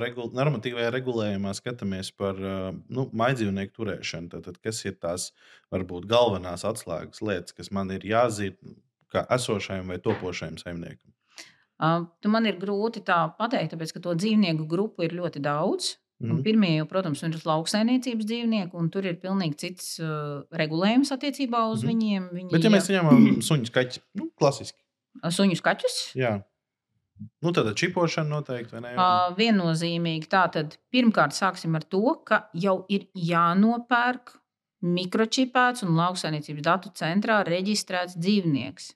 regul 0.00 0.32
normatīvajā 0.32 0.88
regulējumā 0.96 1.52
skatāmies 1.52 2.14
par 2.16 2.40
nu, 2.88 3.10
maidzīvnieku 3.12 3.76
turēšanu, 3.76 4.30
tad, 4.32 4.48
tad 4.48 4.56
kas 4.56 4.84
ir 4.84 4.96
tās 4.96 5.32
varbūt 5.68 6.08
galvenās 6.08 6.64
atslēgas 6.64 7.20
lietas, 7.20 7.52
kas 7.52 7.70
man 7.70 7.90
ir 7.90 8.00
jāzina 8.00 8.56
kā 9.12 9.26
esošajam 9.36 9.92
vai 9.92 9.98
topošajam 9.98 10.56
saimniekam? 10.58 11.12
Uh, 11.80 12.08
man 12.24 12.46
ir 12.48 12.56
grūti 12.60 13.04
tā 13.04 13.22
pateikt, 13.36 13.74
tāpēc 13.74 13.92
ka 13.92 14.00
to 14.00 14.14
dzīvnieku 14.14 14.66
grupu 14.68 15.04
ir 15.04 15.12
ļoti 15.16 15.44
daudz. 15.44 15.99
Mm. 16.20 16.42
Pirmie, 16.44 16.74
jau, 16.76 16.84
protams, 16.90 17.22
ir 17.24 17.36
lauksaimniecības 17.48 18.26
dzīvnieki, 18.28 18.74
un 18.76 18.90
tur 18.92 19.06
ir 19.08 19.16
pilnīgi 19.22 19.56
cits 19.62 19.94
uh, 20.02 20.42
regulējums 20.52 21.14
attiecībā 21.16 21.62
uz 21.72 21.80
mm. 21.80 21.88
viņiem. 21.88 22.26
Viņi, 22.36 22.52
Bet, 22.52 22.66
ja 22.66 22.72
mēs 22.74 22.90
ņemam 22.92 23.40
suņus, 23.46 23.72
kaķus, 23.72 24.02
nu, 24.20 24.28
klasiski. 24.36 24.76
Suņus, 25.24 25.62
kaķus? 25.64 25.96
Jā. 26.20 26.34
Nu, 27.44 27.52
tāda 27.56 27.72
čipošana 27.76 28.28
noteikti, 28.32 28.82
ne? 28.84 28.92
Uh, 28.96 29.32
viennozīmīgi. 29.36 30.28
Tātad, 30.32 30.76
pirmkārt, 30.92 31.36
sāksim 31.36 31.76
ar 31.76 31.88
to, 31.88 32.04
ka 32.28 32.44
jau 32.56 32.82
ir 32.92 33.08
jānopērk 33.16 34.36
mikročipēts 34.80 35.84
un 35.84 35.96
lauksaimniecības 35.98 36.64
datu 36.64 36.92
centrā 36.96 37.40
reģistrēts 37.48 38.16
dzīvnieks. 38.20 38.92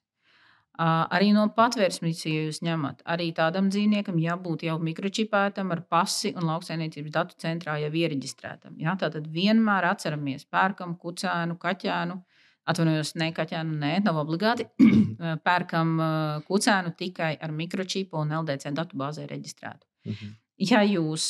Arī 0.82 1.28
no 1.30 1.44
patvērsmes, 1.54 2.24
ja 2.26 2.46
jūs 2.48 2.58
ņemat, 2.66 3.04
arī 3.06 3.28
tādam 3.36 3.68
dzīvniekam 3.70 4.16
jābūt 4.18 4.64
jau 4.66 4.74
mikročipētam 4.82 5.70
ar 5.70 5.84
pasi 5.86 6.32
un 6.34 6.48
lauksaimniecības 6.48 7.14
datu 7.14 7.38
centrā 7.38 7.76
jau 7.78 7.92
iereģistrētam. 7.94 8.74
Ja? 8.82 8.96
Tātad 8.98 9.28
vienmēr 9.30 9.86
atceramies, 9.92 10.48
pērkam 10.50 10.96
kucēnu, 10.98 11.58
kaķēnu. 11.62 12.18
Atvainojos, 12.64 13.12
ne 13.20 13.28
kaķēnu, 13.36 13.78
nē, 13.78 13.92
nav 14.02 14.18
obligāti. 14.24 14.66
pērkam 15.46 15.98
kucēnu 16.48 16.94
tikai 16.98 17.34
ar 17.38 17.52
mikročipu 17.54 18.18
un 18.24 18.32
LDC 18.40 18.74
datubāzē 18.74 19.28
reģistrētu. 19.30 19.86
Mhm. 20.10 20.38
Ja 20.64 20.84
jūs 20.86 21.24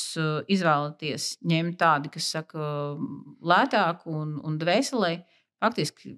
izvēlaties 0.52 1.38
ņemt 1.48 1.78
tādu, 1.80 2.10
kas 2.12 2.26
saka, 2.36 2.60
lētāku 3.40 4.12
un, 4.12 4.34
un 4.44 4.58
dvēselē, 4.60 5.16
faktiski 5.64 6.12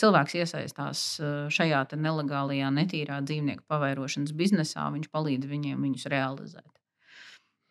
cilvēks 0.00 0.36
iesaistās 0.40 1.02
eh, 1.20 1.32
šajā 1.52 1.82
nelegālajā, 1.96 2.70
netīrā 2.74 3.20
dzīvnieku 3.26 3.66
pavairošanas 3.70 4.34
biznesā, 4.36 4.86
viņš 4.94 5.10
palīdz 5.12 5.50
viņiem 5.50 5.84
viņus 5.86 6.08
realizēt. 6.12 6.70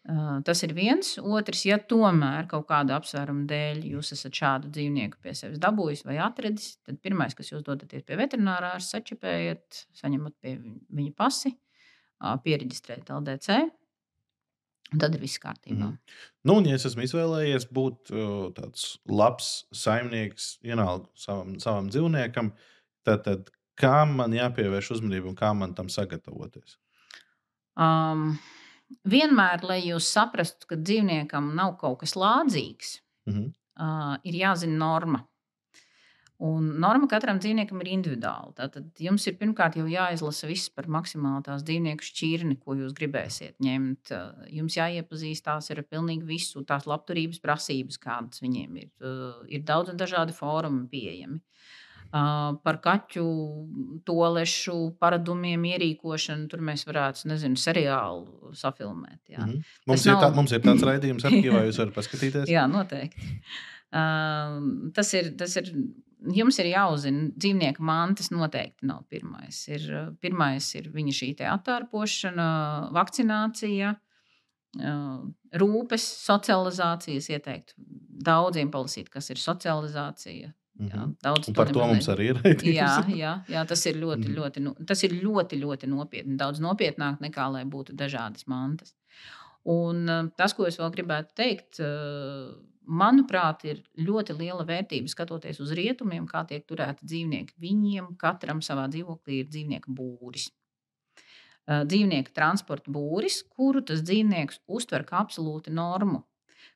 Eh, 0.10 0.38
tas 0.46 0.64
ir 0.66 0.76
viens. 0.78 1.16
Otrs, 1.22 1.66
ja 1.70 1.78
tomēr 1.78 2.48
kaut 2.52 2.68
kāda 2.70 2.98
apsvēruma 3.00 3.46
dēļ 3.50 3.84
jūs 3.96 4.14
esat 4.18 4.38
šādu 4.38 4.72
dzīvnieku 4.74 5.22
pie 5.22 5.36
sevis 5.38 5.62
dabūjis 5.62 6.06
vai 6.08 6.22
atradis, 6.24 6.76
tad 6.86 7.02
pirmais, 7.04 7.36
kas 7.38 7.54
jūs 7.54 7.66
dodaties 7.68 8.06
pie 8.08 8.18
veterinārā, 8.22 8.78
sačepējiet, 8.82 9.86
saņemat 10.02 10.38
pie 10.42 10.58
viņa 10.62 11.14
pasi, 11.18 11.56
pieregistrējat 12.22 13.10
LDC 13.18 13.62
Un 13.62 13.81
tad 15.00 15.16
ir 15.16 15.24
viss 15.24 15.40
kārtībā. 15.42 15.88
Mm. 15.92 16.20
Nu, 16.48 16.58
un, 16.60 16.68
ja 16.68 16.76
es 16.76 16.86
esmu 16.90 17.06
izvēlējies 17.06 17.68
būt 17.74 18.12
uh, 18.14 18.50
tāds 18.58 18.98
labs 19.08 19.52
saimnieks, 19.76 20.56
vienalga 20.66 21.08
savam, 21.16 21.56
savam 21.64 21.90
dzīvniekam, 21.92 22.52
tad, 23.08 23.24
tad 23.28 23.52
kā 23.80 24.02
man 24.10 24.36
jāpievērš 24.36 24.96
uzmanība 24.98 25.32
un 25.32 25.38
kā 25.40 25.54
man 25.58 25.76
tam 25.78 25.90
sagatavoties? 25.92 26.78
Um, 27.80 28.36
vienmēr, 29.08 29.64
lai 29.68 29.80
jūs 29.86 30.10
saprastu, 30.12 30.68
ka 30.70 30.80
dzīvniekam 30.82 31.54
nav 31.58 31.78
kaut 31.82 32.02
kas 32.04 32.18
lādzīgs, 32.20 32.98
mm 33.30 33.34
-hmm. 33.34 33.52
uh, 33.80 34.18
ir 34.28 34.42
jāzina 34.44 34.78
norma. 34.78 35.26
Un 36.42 36.72
norma 36.82 37.06
katram 37.06 37.38
dzīvniekam 37.38 37.84
ir 37.84 37.92
individuāla. 37.94 38.50
Tātad 38.58 38.98
jums 39.04 39.28
ir 39.30 39.36
pirmkārt 39.38 39.76
jau 39.78 39.84
jāizlasa 39.86 40.48
viss 40.50 40.72
par 40.74 40.88
maksimāli 40.90 41.46
tās 41.46 41.62
dzīvnieku 41.68 42.08
šķirni, 42.08 42.58
ko 42.64 42.74
jūs 42.80 42.96
gribēsiet 42.98 43.60
ņemt. 43.62 44.14
Jums 44.50 44.78
jāiepazīstās 44.80 45.70
ar 45.76 45.84
pilnīgi 45.86 46.26
visu 46.26 46.66
tās 46.66 46.90
labturības 46.90 47.44
prasības, 47.46 48.02
kādas 48.02 48.42
viņiem 48.42 48.82
ir. 48.82 48.90
Ir 49.54 49.64
daudz 49.70 49.94
un 49.94 50.02
dažādi 50.02 50.34
fórumi 50.34 50.88
pieejami. 50.90 51.38
Par 52.12 52.82
kaķu 52.84 53.28
tolešu 54.10 54.80
paradumiem, 55.00 55.70
ierīkošanu. 55.76 56.50
Tur 56.50 56.66
mēs 56.68 56.90
varētu, 56.90 57.30
nezinu, 57.30 57.60
seriālu 57.62 58.56
safilmēt. 58.58 59.22
Jā. 59.30 59.46
Mm 59.46 59.52
-hmm. 59.52 59.82
mums, 59.94 60.06
ir 60.10 60.18
nav... 60.18 60.24
tā, 60.26 60.36
mums 60.42 60.52
ir 60.58 60.66
tāds 60.66 60.90
raidījums, 60.90 61.30
arhīvā 61.30 61.64
jūs 61.70 61.86
varat 61.86 62.00
paskatīties. 62.02 62.50
jā, 62.50 62.66
noteikti. 62.68 63.36
Uh, 63.92 64.90
tas, 64.96 65.14
ir, 65.14 65.36
tas 65.38 65.56
ir 65.60 65.70
jums 66.36 66.60
ir 66.62 66.72
jāuzzina, 66.72 67.30
dzīvnieka 67.36 67.84
mantas 67.86 68.32
noteikti 68.34 68.88
nav 68.90 69.04
pirmais. 69.12 69.64
Ir, 69.72 69.88
pirmais 70.22 70.70
ir 70.78 70.92
viņa 70.94 71.18
šī 71.18 71.34
attārpošana, 71.50 72.48
vakcinācija, 72.96 73.96
rūpes, 75.62 76.08
socializācijas. 76.22 77.30
Ieteiktu 77.34 77.76
daudziem 78.22 78.72
palasīt, 78.72 79.10
kas 79.12 79.32
ir 79.34 79.42
socializācija. 79.42 80.54
Jā, 80.82 80.98
mhm. 80.98 81.12
daudz 81.22 81.52
par 81.54 81.70
to 81.70 81.84
mums 81.84 82.08
arī 82.10 82.32
ir. 82.32 82.40
jā, 82.66 82.90
jā, 83.14 83.36
jā, 83.52 83.66
tas 83.70 83.84
ir 83.86 84.00
ļoti, 84.02 84.24
mhm. 84.26 84.38
ļoti, 84.38 84.64
nu, 84.66 84.74
tas 84.88 85.04
ir 85.06 85.14
ļoti, 85.20 85.60
ļoti 85.62 85.90
nopietni. 85.92 86.38
Daudz 86.40 86.62
nopietnāk 86.64 87.22
nekā 87.22 87.50
lai 87.54 87.66
būtu 87.70 87.94
dažādas 87.98 88.48
mantas. 88.50 88.96
Un 89.70 90.08
tas, 90.40 90.56
ko 90.58 90.66
es 90.66 90.80
vēl 90.82 90.90
gribētu 90.96 91.36
teikt, 91.38 91.82
manuprāt, 92.88 93.66
ir 93.68 93.84
ļoti 94.00 94.36
liela 94.40 94.66
vērtība 94.68 95.12
skatoties 95.12 95.62
uz 95.64 95.76
rietumiem, 95.78 96.26
kā 96.30 96.44
tiek 96.50 96.66
turēti 96.68 97.06
dzīvnieki. 97.06 97.58
Viņiem 97.62 98.16
katram 98.22 98.64
savā 98.66 98.88
dzīvoklī 98.92 99.42
ir 99.44 99.52
dzīvnieka 99.52 99.94
būris. 99.94 100.50
Dzīvnieka 101.70 102.34
transporta 102.36 102.92
būris, 102.92 103.44
kuru 103.54 103.84
tas 103.86 104.02
dzīvnieks 104.04 104.64
uztver 104.68 105.06
kā 105.08 105.22
absolūti 105.22 105.72
normu. 105.72 106.26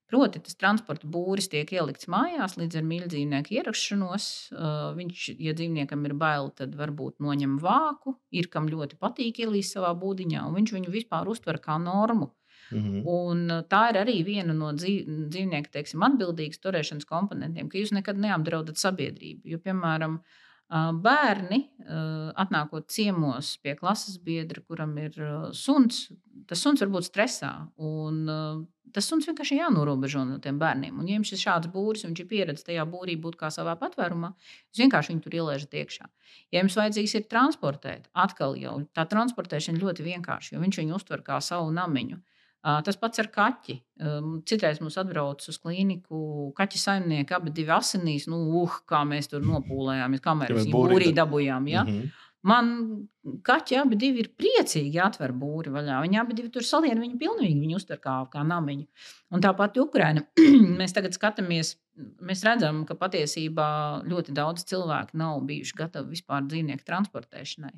Proti, 0.05 0.37
tas 0.45 0.53
transporta 0.61 1.07
būris 1.09 1.49
tiek 1.49 1.71
ielikts 1.73 2.05
mājās 2.13 2.53
līdz 2.59 2.77
ar 2.77 2.83
mīļdzīvnieku 2.85 3.55
ierašanos. 3.57 4.27
Viņš, 4.99 5.23
ja 5.41 5.55
dzīvniekam 5.57 6.05
ir 6.05 6.13
bail, 6.21 6.51
tad 6.53 6.77
varbūt 6.77 7.17
noņem 7.25 7.57
vāku, 7.63 8.13
ir 8.29 8.47
kam 8.53 8.69
ļoti 8.69 8.99
patīk 9.01 9.41
ielīst 9.41 9.73
savā 9.73 9.89
būdiņā, 9.97 10.45
un 10.45 10.59
viņš 10.59 10.75
viņu 10.77 10.93
vispār 10.93 11.25
uztver 11.33 11.57
kā 11.63 11.79
normu. 11.81 12.29
-hmm. 12.71 13.03
Un 13.05 13.63
tā 13.69 13.89
ir 13.91 14.01
arī 14.01 14.23
viena 14.25 14.53
no 14.53 14.71
dzīvnieku 14.73 15.71
teiksim, 15.71 16.03
atbildīgas 16.03 16.59
turēšanas 16.59 17.05
komponentiem, 17.05 17.69
ka 17.69 17.77
jūs 17.77 17.93
nekad 17.93 18.17
neapdraudat 18.17 18.77
sabiedrību. 18.77 19.41
Jo, 19.45 19.59
piemēram, 19.59 20.19
bērni 20.69 21.69
atnākot 22.35 22.89
ciemos 22.89 23.57
pie 23.61 23.75
klases 23.75 24.17
biedra, 24.17 24.61
kuram 24.65 24.97
ir 24.97 25.13
suns, 25.53 26.11
tas 26.47 26.61
suns 26.61 26.81
var 26.81 26.89
būt 26.89 27.05
stresā. 27.05 27.69
Un, 27.77 28.25
tas 28.95 29.09
suns 29.11 29.27
vienkārši 29.27 29.59
jānorobežo 29.59 30.23
no 30.25 30.37
tiem 30.39 30.59
bērniem. 30.61 30.99
Un, 30.99 31.07
ja 31.09 31.17
jums 31.17 31.33
ir 31.35 31.41
šāds 31.41 31.69
būris, 31.73 32.05
un 32.05 32.13
viņš 32.13 32.21
ir 32.23 32.29
pieredzējis 32.31 32.67
tajā 32.69 32.85
būrī 32.89 33.17
būt 33.21 33.35
kā 33.39 33.49
savā 33.51 33.75
patvērumā, 33.79 34.31
jūs 34.71 34.83
vienkārši 34.85 35.11
viņu 35.11 35.25
tur 35.25 35.35
ieliežat 35.39 35.75
iekšā. 35.81 36.07
Ja 36.55 36.63
jums 36.63 36.77
vajadzīgs 36.79 37.15
ir 37.19 37.27
transportēt, 37.31 38.07
atkal 38.25 38.55
jau 38.59 38.77
tā 38.95 39.05
transportēšana 39.11 39.81
ļoti 39.81 40.07
vienkārša, 40.07 40.55
jo 40.55 40.63
viņš 40.63 40.79
viņu 40.81 40.95
uztver 40.95 41.25
kā 41.27 41.41
savu 41.43 41.73
namiņu. 41.75 42.21
Tas 42.65 42.97
pats 42.97 43.21
ar 43.21 43.27
kaķi. 43.29 43.75
Citreiz 44.49 44.79
mums 44.81 44.95
atbrauc 44.97 45.43
uz 45.51 45.57
klīniku 45.61 46.49
kaķa 46.57 46.79
saimnieki, 46.81 47.35
abi 47.37 47.53
divi 47.53 47.73
asinīs. 47.75 48.25
Nu, 48.31 48.39
uh, 48.63 48.79
kā 48.89 49.03
mēs 49.05 49.29
tur 49.29 49.45
nopūlējāmies, 49.45 50.23
kā 50.23 50.33
mēs 50.39 50.53
viņu 50.55 50.73
būrī 50.73 51.11
dabūjām. 51.13 51.67
Ja? 51.69 51.83
Mm 51.85 51.99
-hmm. 51.99 52.21
Man 52.45 52.67
kaķi 53.41 53.79
abi 53.79 53.97
ir 54.21 54.27
priecīgi 54.37 54.99
atver 55.01 55.31
būri 55.33 55.71
vaļā. 55.73 56.01
Viņi 56.03 56.19
abi 56.21 56.49
tur 56.53 56.65
salien 56.67 56.99
viņu 57.01 57.17
pilnīgi, 57.17 57.57
viņu 57.59 57.79
uztver 57.79 57.97
kā, 57.97 58.19
kā 58.29 58.43
namiņu. 58.45 58.85
Un 59.33 59.41
tāpat 59.41 59.79
Ukraina. 59.81 60.21
mēs 60.79 60.93
tagad 60.93 61.17
skatāmies, 61.17 61.75
mēs 62.21 62.43
redzam, 62.45 62.83
ka 62.85 62.93
patiesībā 62.93 63.69
ļoti 64.05 64.35
daudz 64.37 64.67
cilvēku 64.69 65.17
nav 65.17 65.41
bijuši 65.49 65.77
gatavi 65.81 66.13
vispār 66.13 66.45
dzīvnieku 66.45 66.85
transportēšanai. 66.85 67.73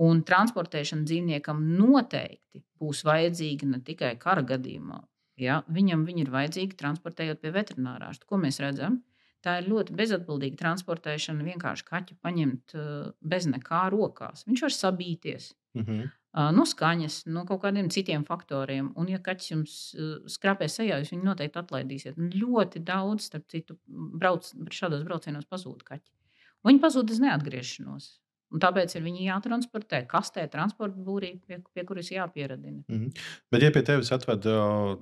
Un 0.00 0.22
transportēšana 0.24 1.04
dzīvniekam 1.04 1.60
noteikti 1.76 2.62
būs 2.80 3.02
vajadzīga 3.04 3.68
ne 3.68 3.80
tikai 3.84 4.14
kara 4.20 4.44
gadījumā. 4.46 5.02
Ja? 5.40 5.60
Viņam 5.68 6.06
viņa 6.08 6.24
ir 6.24 6.32
vajadzīga 6.32 6.78
transportējot 6.80 7.42
pie 7.42 7.52
veterinārārsta. 7.54 8.28
Ko 8.28 8.40
mēs 8.40 8.60
redzam? 8.62 9.02
Tā 9.42 9.58
ir 9.58 9.68
ļoti 9.68 9.94
bezatbildīga 9.98 10.60
transportēšana. 10.60 11.44
Vienkārši 11.50 11.86
kaķu 11.88 12.16
paņemt 12.22 12.74
bez 13.20 13.48
nekā 13.50 13.84
rokās. 13.92 14.46
Viņš 14.46 14.64
var 14.68 14.74
sabīties. 14.76 15.52
Mm 15.72 15.84
-hmm. 15.84 16.08
no 16.52 16.64
skaņas, 16.68 17.22
no 17.32 17.44
kaut 17.48 17.62
kādiem 17.62 17.88
citiem 17.90 18.24
faktoriem. 18.24 18.92
Un, 18.96 19.08
ja 19.08 19.18
kaķis 19.18 19.50
jums 19.50 19.76
skrapē 20.28 20.68
sejā, 20.68 20.98
jūs 21.00 21.12
viņu 21.14 21.24
noteikti 21.24 21.58
atlaidīsiet. 21.58 22.18
Un 22.18 22.30
ļoti 22.30 22.84
daudz, 22.84 23.24
starp 23.24 23.48
citu, 23.48 23.78
brauc, 23.88 24.52
šādos 24.70 25.04
braucienos 25.04 25.48
pazūd 25.48 25.82
kaķi. 25.82 26.12
Viņi 26.62 26.80
pazūd 26.80 27.10
uz 27.10 27.20
neatgriešanos. 27.24 28.21
Un 28.52 28.60
tāpēc 28.60 28.92
ir 28.96 29.04
viņi 29.04 29.26
jātransportē 29.26 30.02
kastē, 30.10 30.44
transporta 30.52 31.00
būrī, 31.00 31.32
pie, 31.46 31.58
pie 31.72 31.84
kuras 31.88 32.10
jāpieradina. 32.12 32.82
Mm 32.88 32.98
-hmm. 32.98 33.24
Bet, 33.50 33.62
ja 33.62 33.70
pie 33.72 33.82
tevis 33.82 34.12
atved 34.12 34.46
uh, 34.46 34.96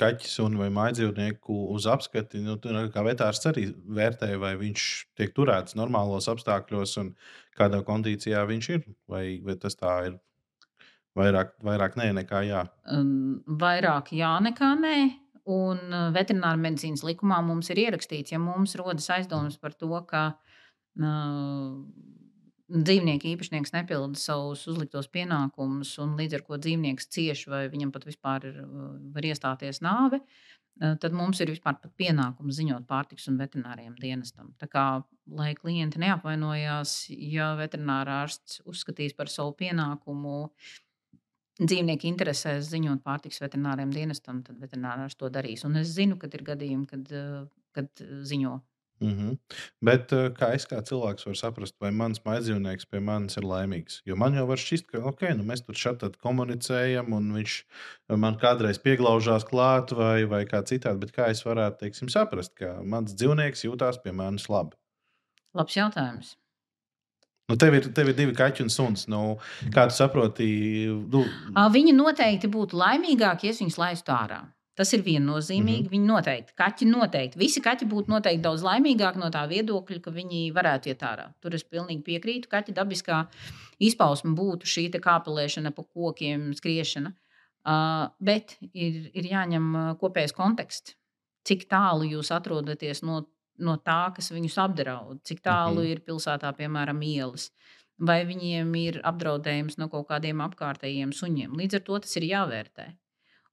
kaķis 0.00 0.38
un 0.46 0.56
vai 0.56 0.70
mājdzīvnieku 0.72 1.58
uz 1.76 1.86
apskati, 1.86 2.40
nu, 2.40 2.56
tad 2.56 2.92
kā 2.94 3.04
vetārs 3.04 3.44
arī 3.46 3.68
vērtē, 4.00 4.36
vai 4.40 4.54
viņš 4.56 4.88
tiek 5.16 5.34
turēts 5.36 5.76
normālos 5.76 6.28
apstākļos 6.32 6.96
un 7.00 7.14
kādā 7.58 7.82
kondīcijā 7.84 8.46
viņš 8.48 8.68
ir, 8.68 8.84
vai, 9.08 9.40
vai 9.44 9.56
tas 9.56 9.76
tā 9.76 10.06
ir. 10.06 10.20
Vairāk, 11.14 11.58
vairāk 11.60 11.96
nē, 12.00 12.12
nekā 12.22 12.40
jā. 12.48 12.62
Um, 12.88 13.42
vairāk 13.46 14.14
jā, 14.16 14.40
nekā 14.40 14.74
nē. 14.80 14.96
Un 15.44 15.78
veterināra 16.14 16.56
medicīnas 16.56 17.02
likumā 17.02 17.42
mums 17.42 17.68
ir 17.70 17.76
ierakstīts, 17.82 18.32
ja 18.32 18.38
mums 18.38 18.76
rodas 18.78 19.10
aizdomas 19.10 19.58
par 19.58 19.74
to, 19.74 19.90
ka 20.06 20.22
uh, 20.30 21.82
dzīvnieka 22.72 23.28
īpašnieks 23.32 23.74
nepilda 23.74 24.18
savus 24.20 24.64
uzliktos 24.70 25.08
pienākumus, 25.12 25.92
un 26.02 26.16
līdz 26.18 26.38
ar 26.38 26.44
to 26.46 26.58
dzīvnieks 26.64 27.10
cieš 27.12 27.46
vai 27.52 27.66
viņam 27.72 27.92
pat 27.94 28.06
vispār 28.08 28.48
ir, 28.48 28.58
var 29.14 29.28
iestāties 29.28 29.82
nāve, 29.84 30.22
tad 30.80 31.12
mums 31.16 31.40
ir 31.44 31.52
vispār 31.52 31.76
pienākums 32.00 32.56
ziņot 32.58 32.86
pārtiks 32.88 33.28
un 33.30 33.36
veterināriem 33.40 33.92
dienestam. 34.00 34.54
Tā 34.60 34.68
kā, 34.72 34.86
lai 35.38 35.52
klienti 35.58 36.00
neapvainojās, 36.02 36.96
ja 37.12 37.52
veterinārārsts 37.60 38.62
uzskatīs 38.68 39.14
par 39.18 39.30
savu 39.32 39.52
pienākumu 39.60 40.48
dzīvnieku 41.60 42.08
interesēs 42.08 42.70
ziņot 42.72 43.04
pārtiks 43.04 43.42
veterināriem 43.44 43.92
dienestam, 43.92 44.40
tad 44.46 44.58
veterinārārs 44.62 45.18
to 45.20 45.28
darīs. 45.30 45.66
Un 45.68 45.76
es 45.82 45.92
zinu, 45.92 46.16
ka 46.18 46.30
ir 46.32 46.46
gadījumi, 46.46 46.88
kad, 46.88 47.12
kad 47.76 48.04
ziņo 48.28 48.56
Mm 49.02 49.14
-hmm. 49.18 49.38
Bet 49.82 50.12
eh, 50.12 50.28
kā 50.38 50.52
es 50.54 50.66
kā 50.70 50.78
cilvēks 50.90 51.26
varu 51.26 51.38
saprast, 51.38 51.74
vai 51.80 51.90
mans 51.90 52.20
maizīvnieks 52.24 52.86
pie 52.90 53.00
manis 53.00 53.36
ir 53.36 53.46
laimīgs? 53.52 54.00
Jo 54.06 54.16
man 54.16 54.34
jau 54.38 54.46
var 54.46 54.62
šķist, 54.62 54.86
ka 54.92 54.98
okay, 55.10 55.34
nu 55.34 55.42
mēs 55.48 55.64
tur 55.66 55.74
šādi 55.74 56.12
komunicējam, 56.22 57.12
un 57.12 57.32
viņš 57.34 57.56
man 58.16 58.38
kādreiz 58.38 58.78
pieglaužās 58.78 59.44
klāt, 59.48 59.90
vai, 59.92 60.24
vai 60.24 60.44
kā 60.44 60.62
citādi. 60.62 61.00
Bet 61.00 61.12
kā 61.16 61.30
es 61.30 61.42
varētu 61.44 61.78
teiksim, 61.80 62.08
saprast, 62.08 62.54
ka 62.54 62.78
mans 62.84 63.14
dzīvnieks 63.14 63.66
jūtās 63.66 63.98
pie 64.04 64.12
manis 64.12 64.48
labi? 64.48 64.76
Labs 65.54 65.76
jautājums. 65.76 66.36
Nu, 67.50 67.56
tev, 67.56 67.74
ir, 67.74 67.92
tev 67.92 68.08
ir 68.08 68.16
divi 68.16 68.32
kaķi 68.32 68.62
un 68.62 68.70
suns. 68.70 69.08
Nu, 69.10 69.38
kā 69.74 69.88
tu 69.90 69.96
saproti? 69.96 70.46
Nu... 71.12 71.24
Viņi 71.74 71.92
noteikti 71.92 72.48
būtu 72.48 72.78
laimīgāki, 72.78 73.50
ja 73.50 73.58
viņus 73.58 73.78
laistu 73.82 74.14
ārā. 74.14 74.44
Tas 74.78 74.92
ir 74.96 75.02
viennozīmīgi. 75.04 75.82
Mm 75.82 75.86
-hmm. 75.86 75.92
Viņi 75.92 76.06
noteikti, 76.08 76.54
kaķi 76.56 76.86
noteikti. 76.88 77.38
Visi 77.38 77.60
kaķi 77.60 77.88
būtu 77.88 78.08
noteikti 78.08 78.42
daudz 78.42 78.62
laimīgāki 78.64 79.20
no 79.20 79.28
tā 79.28 79.42
viedokļa, 79.48 80.00
ka 80.00 80.10
viņi 80.10 80.52
varētu 80.56 80.88
iet 80.88 81.02
ārā. 81.04 81.26
Tur 81.40 81.54
es 81.54 81.64
pilnīgi 81.64 82.02
piekrītu. 82.06 82.48
Kaķa 82.48 82.72
dabiskā 82.72 83.26
izpausme 83.78 84.32
būtu 84.38 84.66
šī 84.66 84.88
kāpelēšana 84.96 85.74
pa 85.76 85.84
kokiem, 85.84 86.54
skriešana. 86.54 87.12
Uh, 87.62 88.08
bet 88.18 88.56
ir, 88.72 89.10
ir 89.14 89.28
jāņem 89.28 89.98
kopējais 90.00 90.32
konteksts. 90.34 90.96
Cik 91.46 91.68
tālu 91.68 92.06
jūs 92.06 92.30
atrodaties 92.34 93.02
no, 93.02 93.20
no 93.58 93.76
tā, 93.76 94.12
kas 94.16 94.32
viņus 94.32 94.58
apdraud, 94.58 95.20
cik 95.22 95.42
tālu 95.42 95.82
mm 95.82 95.84
-hmm. 95.84 95.92
ir 95.92 96.00
pilsētā, 96.00 96.52
piemēram, 96.58 97.02
ielas. 97.02 97.50
Vai 97.98 98.24
viņiem 98.26 98.74
ir 98.74 99.00
apdraudējums 99.04 99.78
no 99.78 99.88
kaut 99.88 100.08
kādiem 100.08 100.40
apkārtējiem 100.40 101.12
suņiem. 101.12 101.52
Līdz 101.60 101.74
ar 101.74 101.80
to 101.80 101.98
tas 101.98 102.16
ir 102.16 102.22
jāvērtē. 102.22 102.86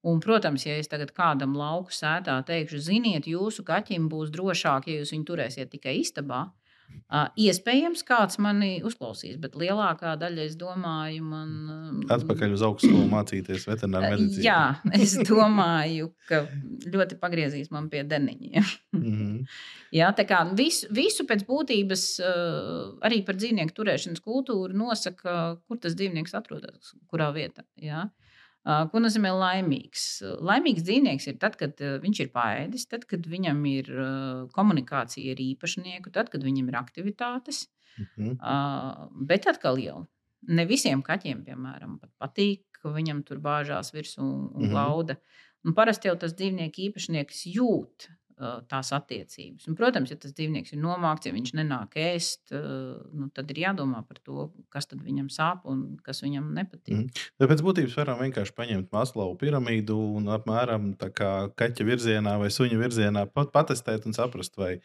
Un, 0.08 0.22
protams, 0.24 0.64
ja 0.64 0.78
es 0.80 0.88
tagad 0.88 1.12
kādam 1.16 1.58
lauku 1.60 1.92
sētā 1.92 2.38
teikšu, 2.48 2.80
ziniet, 2.80 3.28
jūsu 3.28 3.66
kaķim 3.68 4.08
būs 4.12 4.32
drošāk, 4.32 4.88
ja 4.88 5.02
jūs 5.02 5.12
viņu 5.16 5.28
turēsiet 5.28 5.74
tikai 5.74 5.98
istabā, 6.00 6.46
Uh, 7.10 7.26
iespējams, 7.42 8.04
kāds 8.06 8.38
mani 8.38 8.84
uzklausīs, 8.86 9.40
bet 9.42 9.56
lielākā 9.58 10.12
daļa, 10.22 10.44
es 10.46 10.54
domāju, 10.60 11.24
man. 11.26 12.04
Atpakaļ 12.14 12.52
uz 12.54 12.64
augstskolu 12.68 13.08
mācīties 13.10 13.66
veterināru 13.66 14.12
medicīnu. 14.12 14.44
Jā, 14.46 14.60
es 14.94 15.16
domāju, 15.26 16.12
ka 16.30 16.44
ļoti 16.86 17.18
pagriezīs 17.22 17.72
man 17.74 17.88
pie 17.90 18.04
deniņiem. 18.06 18.68
mm 18.94 19.08
-hmm. 19.08 19.40
Jā, 19.98 20.12
tā 20.14 20.28
kā 20.30 20.44
visu, 20.54 20.86
visu 20.94 21.26
pēc 21.26 21.48
būtības 21.50 22.06
arī 23.02 23.24
par 23.26 23.42
dzīvnieku 23.42 23.74
turēšanas 23.74 24.22
kultūru 24.22 24.78
nosaka, 24.78 25.58
kur 25.66 25.82
tas 25.82 25.98
dzīvnieks 25.98 26.38
atrodas, 26.38 26.94
kurā 27.10 27.34
vietā. 27.34 27.66
Jā. 27.82 28.12
Ko 28.68 29.00
nozīmē 29.00 29.32
laimīgs? 29.34 30.06
Laimīgs 30.44 30.84
dzīvnieks 30.86 31.30
ir 31.32 31.38
tad, 31.42 31.56
kad 31.60 31.80
viņš 31.80 32.20
ir 32.26 32.32
paēdis, 32.34 32.86
tad, 32.92 33.06
kad 33.10 33.24
viņam 33.26 33.62
ir 33.72 33.90
komunikācija 34.56 35.34
ar 35.34 35.42
īpašnieku, 35.44 36.12
tad, 36.14 36.30
kad 36.34 36.44
viņam 36.44 36.68
ir 36.70 36.80
aktivitātes. 36.82 37.68
Mhm. 38.00 38.36
Bet 39.30 39.48
atkal 39.50 39.80
jau 39.82 40.04
ne 40.48 40.66
visiem 40.68 41.02
kaķiem, 41.06 41.44
piemēram, 41.48 41.98
pat 42.04 42.12
patīk, 42.20 42.66
ka 42.80 42.92
viņam 42.96 43.24
tur 43.28 43.42
bāžās 43.44 43.94
virsū 43.96 44.22
un 44.24 44.66
mhm. 44.66 44.72
glauda. 44.74 45.20
Un 45.68 45.76
parasti 45.76 46.08
jau 46.08 46.16
tas 46.20 46.36
dzīvnieku 46.36 46.86
īpašnieks 46.88 47.48
jūt 47.52 48.08
tās 48.72 48.92
attiecības. 48.96 49.68
Un, 49.70 49.76
protams, 49.80 50.14
ja 50.14 50.18
tas 50.20 50.34
dzīvnieks 50.38 50.74
ir 50.76 50.82
nomākts, 50.82 51.28
ja 51.28 51.36
viņš 51.36 51.52
nenāk 51.60 51.98
ēst, 52.00 52.54
nu, 52.54 53.28
tad 53.36 53.52
ir 53.52 53.64
jādomā 53.66 54.02
par 54.08 54.22
to, 54.24 54.48
kas 54.74 54.88
viņam 54.94 55.28
sāp 55.34 55.68
un 55.70 55.98
kas 56.06 56.24
viņam 56.24 56.52
nepatīk. 56.56 56.96
Mm. 56.96 57.50
Pēc 57.52 57.64
būtības 57.66 57.98
varam 58.00 58.24
vienkārši 58.24 58.56
paņemt 58.56 58.94
Maslowu 58.96 59.36
piramīdu 59.42 59.98
un 60.20 60.32
apmēram 60.36 60.94
tā 61.00 61.12
kā 61.16 61.34
kaķa 61.60 61.88
virzienā 61.88 62.38
vai 62.42 62.52
suņa 62.54 62.80
virzienā 62.80 63.26
pat 63.34 63.52
patestēt 63.56 64.08
un 64.08 64.16
saprast, 64.18 64.56
vai 64.60 64.78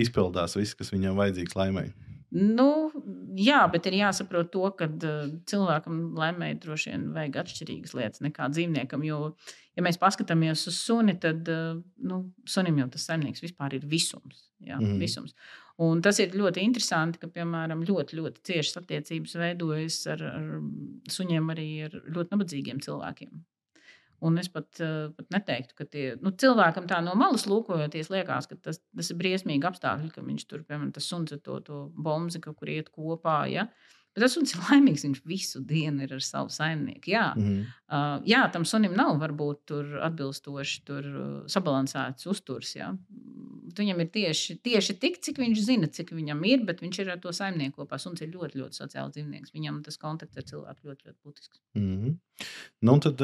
izpildās 0.00 0.56
viss, 0.58 0.78
kas 0.78 0.94
viņam 0.94 1.18
vajadzīgs 1.18 1.58
laimēji. 1.58 1.94
Nu, 2.30 2.92
jā, 3.34 3.64
bet 3.72 3.88
ir 3.90 3.96
jāsaprot 3.98 4.52
to, 4.54 4.62
ka 4.78 4.86
uh, 4.86 5.32
cilvēkam 5.50 5.96
laimēji 6.18 6.60
droši 6.62 6.92
vien 6.92 7.08
vajag 7.16 7.40
atšķirīgas 7.42 7.96
lietas 7.98 8.22
nekā 8.22 8.46
dzīvniekam. 8.54 9.02
Jo, 9.06 9.32
ja 9.74 9.82
mēs 9.82 9.98
paskatāmies 9.98 10.62
uz 10.70 10.78
suni, 10.78 11.16
tad 11.22 11.50
uh, 11.50 11.80
nu, 12.06 12.20
sunim 12.46 12.78
jau 12.78 12.86
tas 12.94 13.08
saimnieks 13.10 13.42
vispār 13.42 13.74
ir 13.80 13.88
visums. 13.90 14.46
Jā, 14.62 14.78
mm. 14.78 15.00
visums. 15.02 15.34
Un 15.80 16.02
tas 16.04 16.20
ir 16.22 16.36
ļoti 16.36 16.62
interesanti, 16.62 17.18
ka, 17.18 17.30
piemēram, 17.34 17.82
ļoti, 17.88 18.18
ļoti 18.20 18.44
ciešas 18.46 18.82
attiecības 18.82 19.38
veidojas 19.40 20.02
ar, 20.12 20.26
ar 20.28 20.50
suņiem 21.10 21.54
arī 21.54 21.70
ar 21.88 21.96
ļoti 22.04 22.36
nabadzīgiem 22.36 22.82
cilvēkiem. 22.84 23.32
Un 24.20 24.36
es 24.40 24.50
pat, 24.52 24.68
eh, 24.84 25.08
pat 25.16 25.30
neteiktu, 25.32 25.76
ka 25.78 25.86
tie 25.88 26.04
nu, 26.20 26.32
cilvēkam 26.42 26.88
tā 26.88 26.98
no 27.04 27.14
malas 27.16 27.46
lūkojoties, 27.48 28.10
liekas, 28.12 28.50
ka 28.50 28.58
tas, 28.68 28.82
tas 28.96 29.10
ir 29.12 29.16
briesmīgi 29.20 29.64
apstākļi, 29.64 30.10
ka 30.12 30.24
viņš 30.26 30.44
tur, 30.50 30.64
piemēram, 30.68 30.92
tas 30.96 31.08
suns 31.08 31.32
ar 31.32 31.40
to, 31.46 31.56
to 31.64 31.80
bombu, 31.96 32.52
kur 32.52 32.68
iet 32.68 32.90
kopā. 32.92 33.38
Ja? 33.48 33.68
Bet 34.10 34.24
tas 34.24 34.34
suns 34.34 34.54
ir 34.56 34.62
laimīgs. 34.66 35.04
Viņš 35.06 35.20
visu 35.28 35.60
dienu 35.62 36.02
ir 36.02 36.16
ar 36.16 36.22
savu 36.24 36.50
saimnieku. 36.50 37.12
Jā, 37.12 37.30
mm 37.38 37.60
uh, 37.90 38.22
jā 38.26 38.42
tam 38.54 38.64
sunim 38.66 38.94
nav 38.98 39.16
varbūt 39.22 39.72
atbilstoši 40.06 40.82
tur, 40.86 41.06
uh, 41.10 41.28
sabalansēts 41.50 42.26
uzturs. 42.30 42.74
Jā. 42.74 42.90
Viņam 43.76 44.02
ir 44.02 44.08
tieši, 44.10 44.56
tieši 44.66 44.96
tik, 44.98 45.20
cik 45.22 45.38
viņš 45.38 45.60
zina, 45.62 45.86
cik 45.86 46.10
viņam 46.16 46.42
ir, 46.48 46.64
bet 46.66 46.82
viņš 46.82 46.98
ir 47.04 47.12
ar 47.14 47.20
to 47.22 47.30
saimnieku 47.34 47.84
kopā. 47.84 48.00
Suns 48.02 48.22
ir 48.24 48.32
ļoti, 48.34 48.58
ļoti 48.58 48.80
sociāls 48.82 49.14
dzīvnieks. 49.14 49.54
Viņam 49.54 49.78
tas 49.86 50.00
kontakts 50.00 50.42
ar 50.42 50.48
cilvēku 50.48 50.90
ļoti, 50.90 51.06
ļoti 51.06 51.18
būtisks. 51.22 51.62
Mm 51.78 51.94
-hmm. 52.00 52.16
Nu, 52.88 52.96
tad 52.98 53.22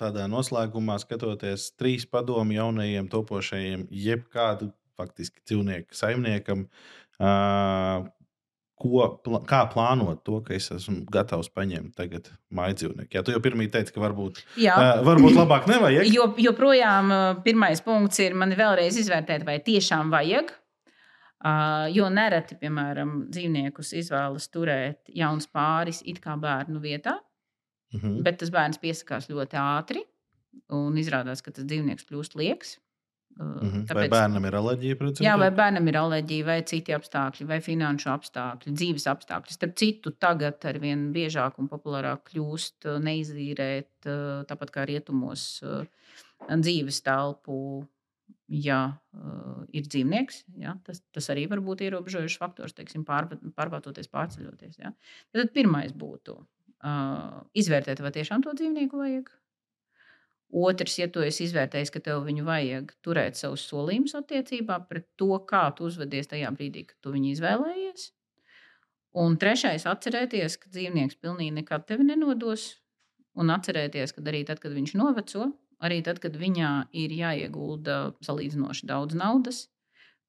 tādā 0.00 0.26
noslēgumā 0.30 0.98
skatoties 0.98 1.70
trīs 1.78 2.06
padomu 2.10 2.56
jaunajiem 2.56 3.08
topošajiem, 3.12 3.86
jebkādu 3.90 4.72
faktiski 4.98 5.42
dzīvnieku 5.46 5.94
saimniekam. 5.94 6.66
Uh, 7.22 8.10
ko, 8.80 9.04
kā 9.48 9.60
plānot 9.72 10.22
to, 10.26 10.40
ka 10.44 10.54
es 10.56 10.70
esmu 10.74 11.04
gatavs 11.12 11.50
paņemt 11.54 11.94
tagad 11.98 12.30
mājas 12.54 12.82
dzīvnieku. 12.82 13.10
Jā, 13.14 13.22
tu 13.26 13.34
jau 13.34 13.42
pirmie 13.44 13.68
teici, 13.72 13.94
ka 13.94 14.02
varbūt, 14.02 14.42
Jā. 14.60 14.74
uh, 14.74 15.04
varbūt 15.06 15.38
labāk 15.38 15.68
nevajag. 15.70 16.10
Jo, 16.14 16.28
joprojām 16.38 17.12
uh, 17.14 17.22
pirmais 17.44 17.82
punkts 17.84 18.20
ir 18.24 18.36
man 18.38 18.54
vēlreiz 18.58 18.98
izvērtēt, 19.00 19.46
vai 19.46 19.58
tiešām 19.64 20.12
vajag. 20.14 20.52
Uh, 21.44 21.90
jo 21.92 22.06
nereti, 22.08 22.56
piemēram, 22.56 23.26
dzīvniekus 23.32 23.92
izvēlas 24.00 24.48
turēt 24.48 25.10
jauns 25.12 25.46
pāris 25.52 26.00
it 26.08 26.22
kā 26.24 26.38
bērnu 26.40 26.80
vietā, 26.80 27.18
mm 27.92 28.00
-hmm. 28.00 28.22
bet 28.24 28.38
tas 28.40 28.52
bērns 28.54 28.80
piesakās 28.80 29.28
ļoti 29.28 29.60
ātri 29.60 30.04
un 30.72 30.96
izrādās, 30.96 31.42
ka 31.44 31.52
tas 31.52 31.66
dzīvnieks 31.68 32.08
kļūst 32.08 32.38
lieks. 32.40 32.78
-hmm. 33.34 33.86
Tāpēc, 33.88 33.98
vai 33.98 34.08
bērnam 34.12 34.44
ir 34.46 34.56
alerģija 34.60 34.98
pret 34.98 35.14
dzīvniekiem? 35.14 35.26
Jā, 35.26 35.38
vai 35.40 35.50
bērnam 35.50 35.88
ir 35.90 35.98
alerģija, 35.98 36.46
vai 36.46 36.58
citi 36.70 36.94
apstākļi, 36.94 37.46
vai 37.48 37.60
finanšu 37.60 38.10
apstākļi, 38.12 38.74
dzīves 38.80 39.06
apstākļi. 39.10 39.56
Starp 39.56 39.74
citu, 39.80 40.12
tagad 40.26 40.64
ar 40.70 40.78
vien 40.78 41.08
biežāk 41.14 41.58
un 41.58 41.68
populārāk 41.68 42.30
kļūst 42.30 42.86
neizīrēt, 43.02 44.06
tāpat 44.50 44.70
kā 44.70 44.86
rietumos, 44.86 45.64
dzīves 46.48 47.02
telpu. 47.02 47.58
Ja 48.46 49.00
uh, 49.16 49.62
ir 49.72 49.86
dzīvnieks, 49.88 50.42
ja, 50.60 50.74
tas, 50.84 50.98
tas 51.16 51.30
arī 51.32 51.46
var 51.48 51.62
būt 51.64 51.80
ierobežojošs 51.86 52.36
faktors, 52.36 52.74
teiksim, 52.76 53.00
pār, 53.08 53.30
pārvātoties, 53.56 54.10
pārceļoties. 54.12 54.76
Ja. 54.82 54.92
Tad 55.32 55.54
pirmais 55.56 55.94
būtu 55.96 56.36
uh, 56.36 57.40
izvērtēt, 57.56 58.02
vai 58.04 58.12
tiešām 58.12 58.44
to 58.44 58.52
dzīvnieku 58.52 59.00
vajag. 59.00 59.32
Otrs, 60.54 61.00
ja 61.00 61.08
tu 61.10 61.22
esi 61.26 61.48
izvērtējis, 61.48 61.90
ka 61.90 62.00
tev 62.04 62.20
viņu 62.28 62.44
vajag 62.46 62.92
turēt 63.02 63.38
savus 63.38 63.64
solījumus 63.66 64.14
attiecībā 64.14 64.76
pret 64.86 65.08
to, 65.18 65.32
kā 65.50 65.64
tu 65.74 65.88
uzvedies 65.88 66.30
tajā 66.30 66.52
brīdī, 66.54 66.84
kad 66.92 67.00
tu 67.02 67.14
viņu 67.14 67.32
izvēlējies. 67.32 68.04
Un 69.24 69.34
trešais, 69.38 69.86
atcerēties, 69.90 70.56
ka 70.62 70.70
dzīvnieks 70.74 71.18
pilnīgi 71.22 71.56
nekad 71.58 71.88
tevi 71.90 72.06
nenodos. 72.06 72.68
Un 73.34 73.50
atcerēties, 73.50 74.14
ka 74.14 74.22
arī 74.30 74.44
tad, 74.46 74.62
kad 74.62 74.74
viņš 74.74 74.94
noveco, 74.98 75.48
arī 75.82 76.00
tad, 76.06 76.20
kad 76.22 76.38
viņā 76.38 76.70
ir 77.02 77.14
jāiegulda 77.18 77.98
salīdzinoši 78.22 78.86
daudz 78.86 79.18
naudas, 79.18 79.64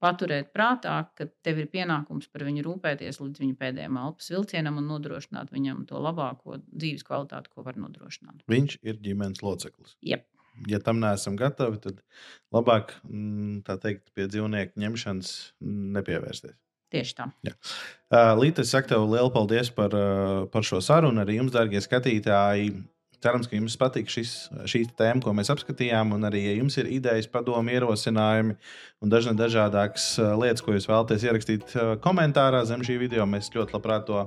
paturēt 0.03 0.51
prātā, 0.55 0.97
ka 1.17 1.27
tev 1.45 1.61
ir 1.63 1.69
pienākums 1.71 2.27
par 2.31 2.45
viņu 2.47 2.65
rūpēties 2.67 3.19
līdz 3.21 3.43
viņa 3.43 3.57
pēdējiem 3.61 3.99
elpas 4.01 4.31
vilcienam 4.33 4.79
un 4.81 4.89
nodrošināt 4.91 5.53
viņam 5.53 5.85
to 5.89 6.01
labāko 6.01 6.59
dzīves 6.67 7.05
kvalitāti, 7.07 7.51
ko 7.53 7.65
var 7.65 7.79
nodrošināt. 7.81 8.43
Viņš 8.51 8.79
ir 8.83 8.99
ģimenes 9.03 9.43
loceklis. 9.45 9.97
Yep. 10.05 10.27
Ja 10.71 10.79
tam 10.79 11.01
neesam 11.03 11.35
gatavi, 11.39 11.81
tad 11.83 11.99
labāk 12.55 12.93
mm, 13.03 13.65
teikt, 13.83 14.13
pie 14.15 14.29
dzīvnieku 14.31 14.79
ņemšanas 14.79 15.33
nepievērsties. 15.97 16.55
Tieši 16.93 17.15
tā. 17.17 17.25
Jā. 17.43 17.55
Līta, 18.39 18.63
es 18.63 18.71
saku 18.71 18.93
tev 18.93 19.07
lielu 19.09 19.31
paldies 19.33 19.71
par, 19.73 19.95
par 20.53 20.67
šo 20.67 20.79
sarunu. 20.85 21.23
Arī 21.23 21.39
jums, 21.39 21.51
darbie 21.51 21.81
skatītāji, 21.83 22.69
Cerams, 23.25 23.47
ka 23.49 23.57
jums 23.57 23.73
patīk 23.81 24.11
šis, 24.11 24.33
šī 24.69 24.83
tēma, 24.99 25.23
ko 25.25 25.31
mēs 25.33 25.49
apskatījām. 25.49 26.13
Un 26.13 26.27
arī, 26.29 26.43
ja 26.45 26.51
jums 26.59 26.77
ir 26.77 26.91
idejas, 26.93 27.25
padomi, 27.31 27.73
ierosinājumi 27.73 28.53
un 29.01 29.09
dažne 29.09 29.33
dažādākas 29.39 30.11
lietas, 30.37 30.61
ko 30.61 30.75
jūs 30.75 30.85
vēlaties 30.91 31.25
ierakstīt 31.25 31.73
komentārā 32.05 32.61
zem 32.69 32.85
šī 32.85 32.99
video, 33.01 33.25
mēs 33.25 33.49
ļoti 33.55 33.73
labprāt 33.73 34.05
to 34.11 34.21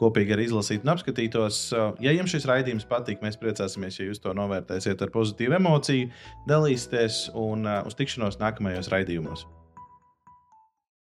kopīgi 0.00 0.32
arī 0.32 0.48
izlasītu 0.48 0.86
un 0.88 0.94
apskatītos. 0.94 1.60
Ja 2.00 2.16
jums 2.16 2.32
šis 2.32 2.48
raidījums 2.48 2.88
patīk, 2.88 3.20
mēs 3.20 3.36
priecāsimies, 3.36 4.00
ja 4.00 4.08
jūs 4.08 4.24
to 4.24 4.32
novērtēsiet 4.32 5.04
ar 5.04 5.12
pozitīvu 5.12 5.60
emociju, 5.60 6.08
dalīsieties 6.48 7.26
un 7.36 7.68
uz 7.84 8.00
tikšanos 8.00 8.40
nākamajos 8.40 8.88
raidījumos. 8.96 9.44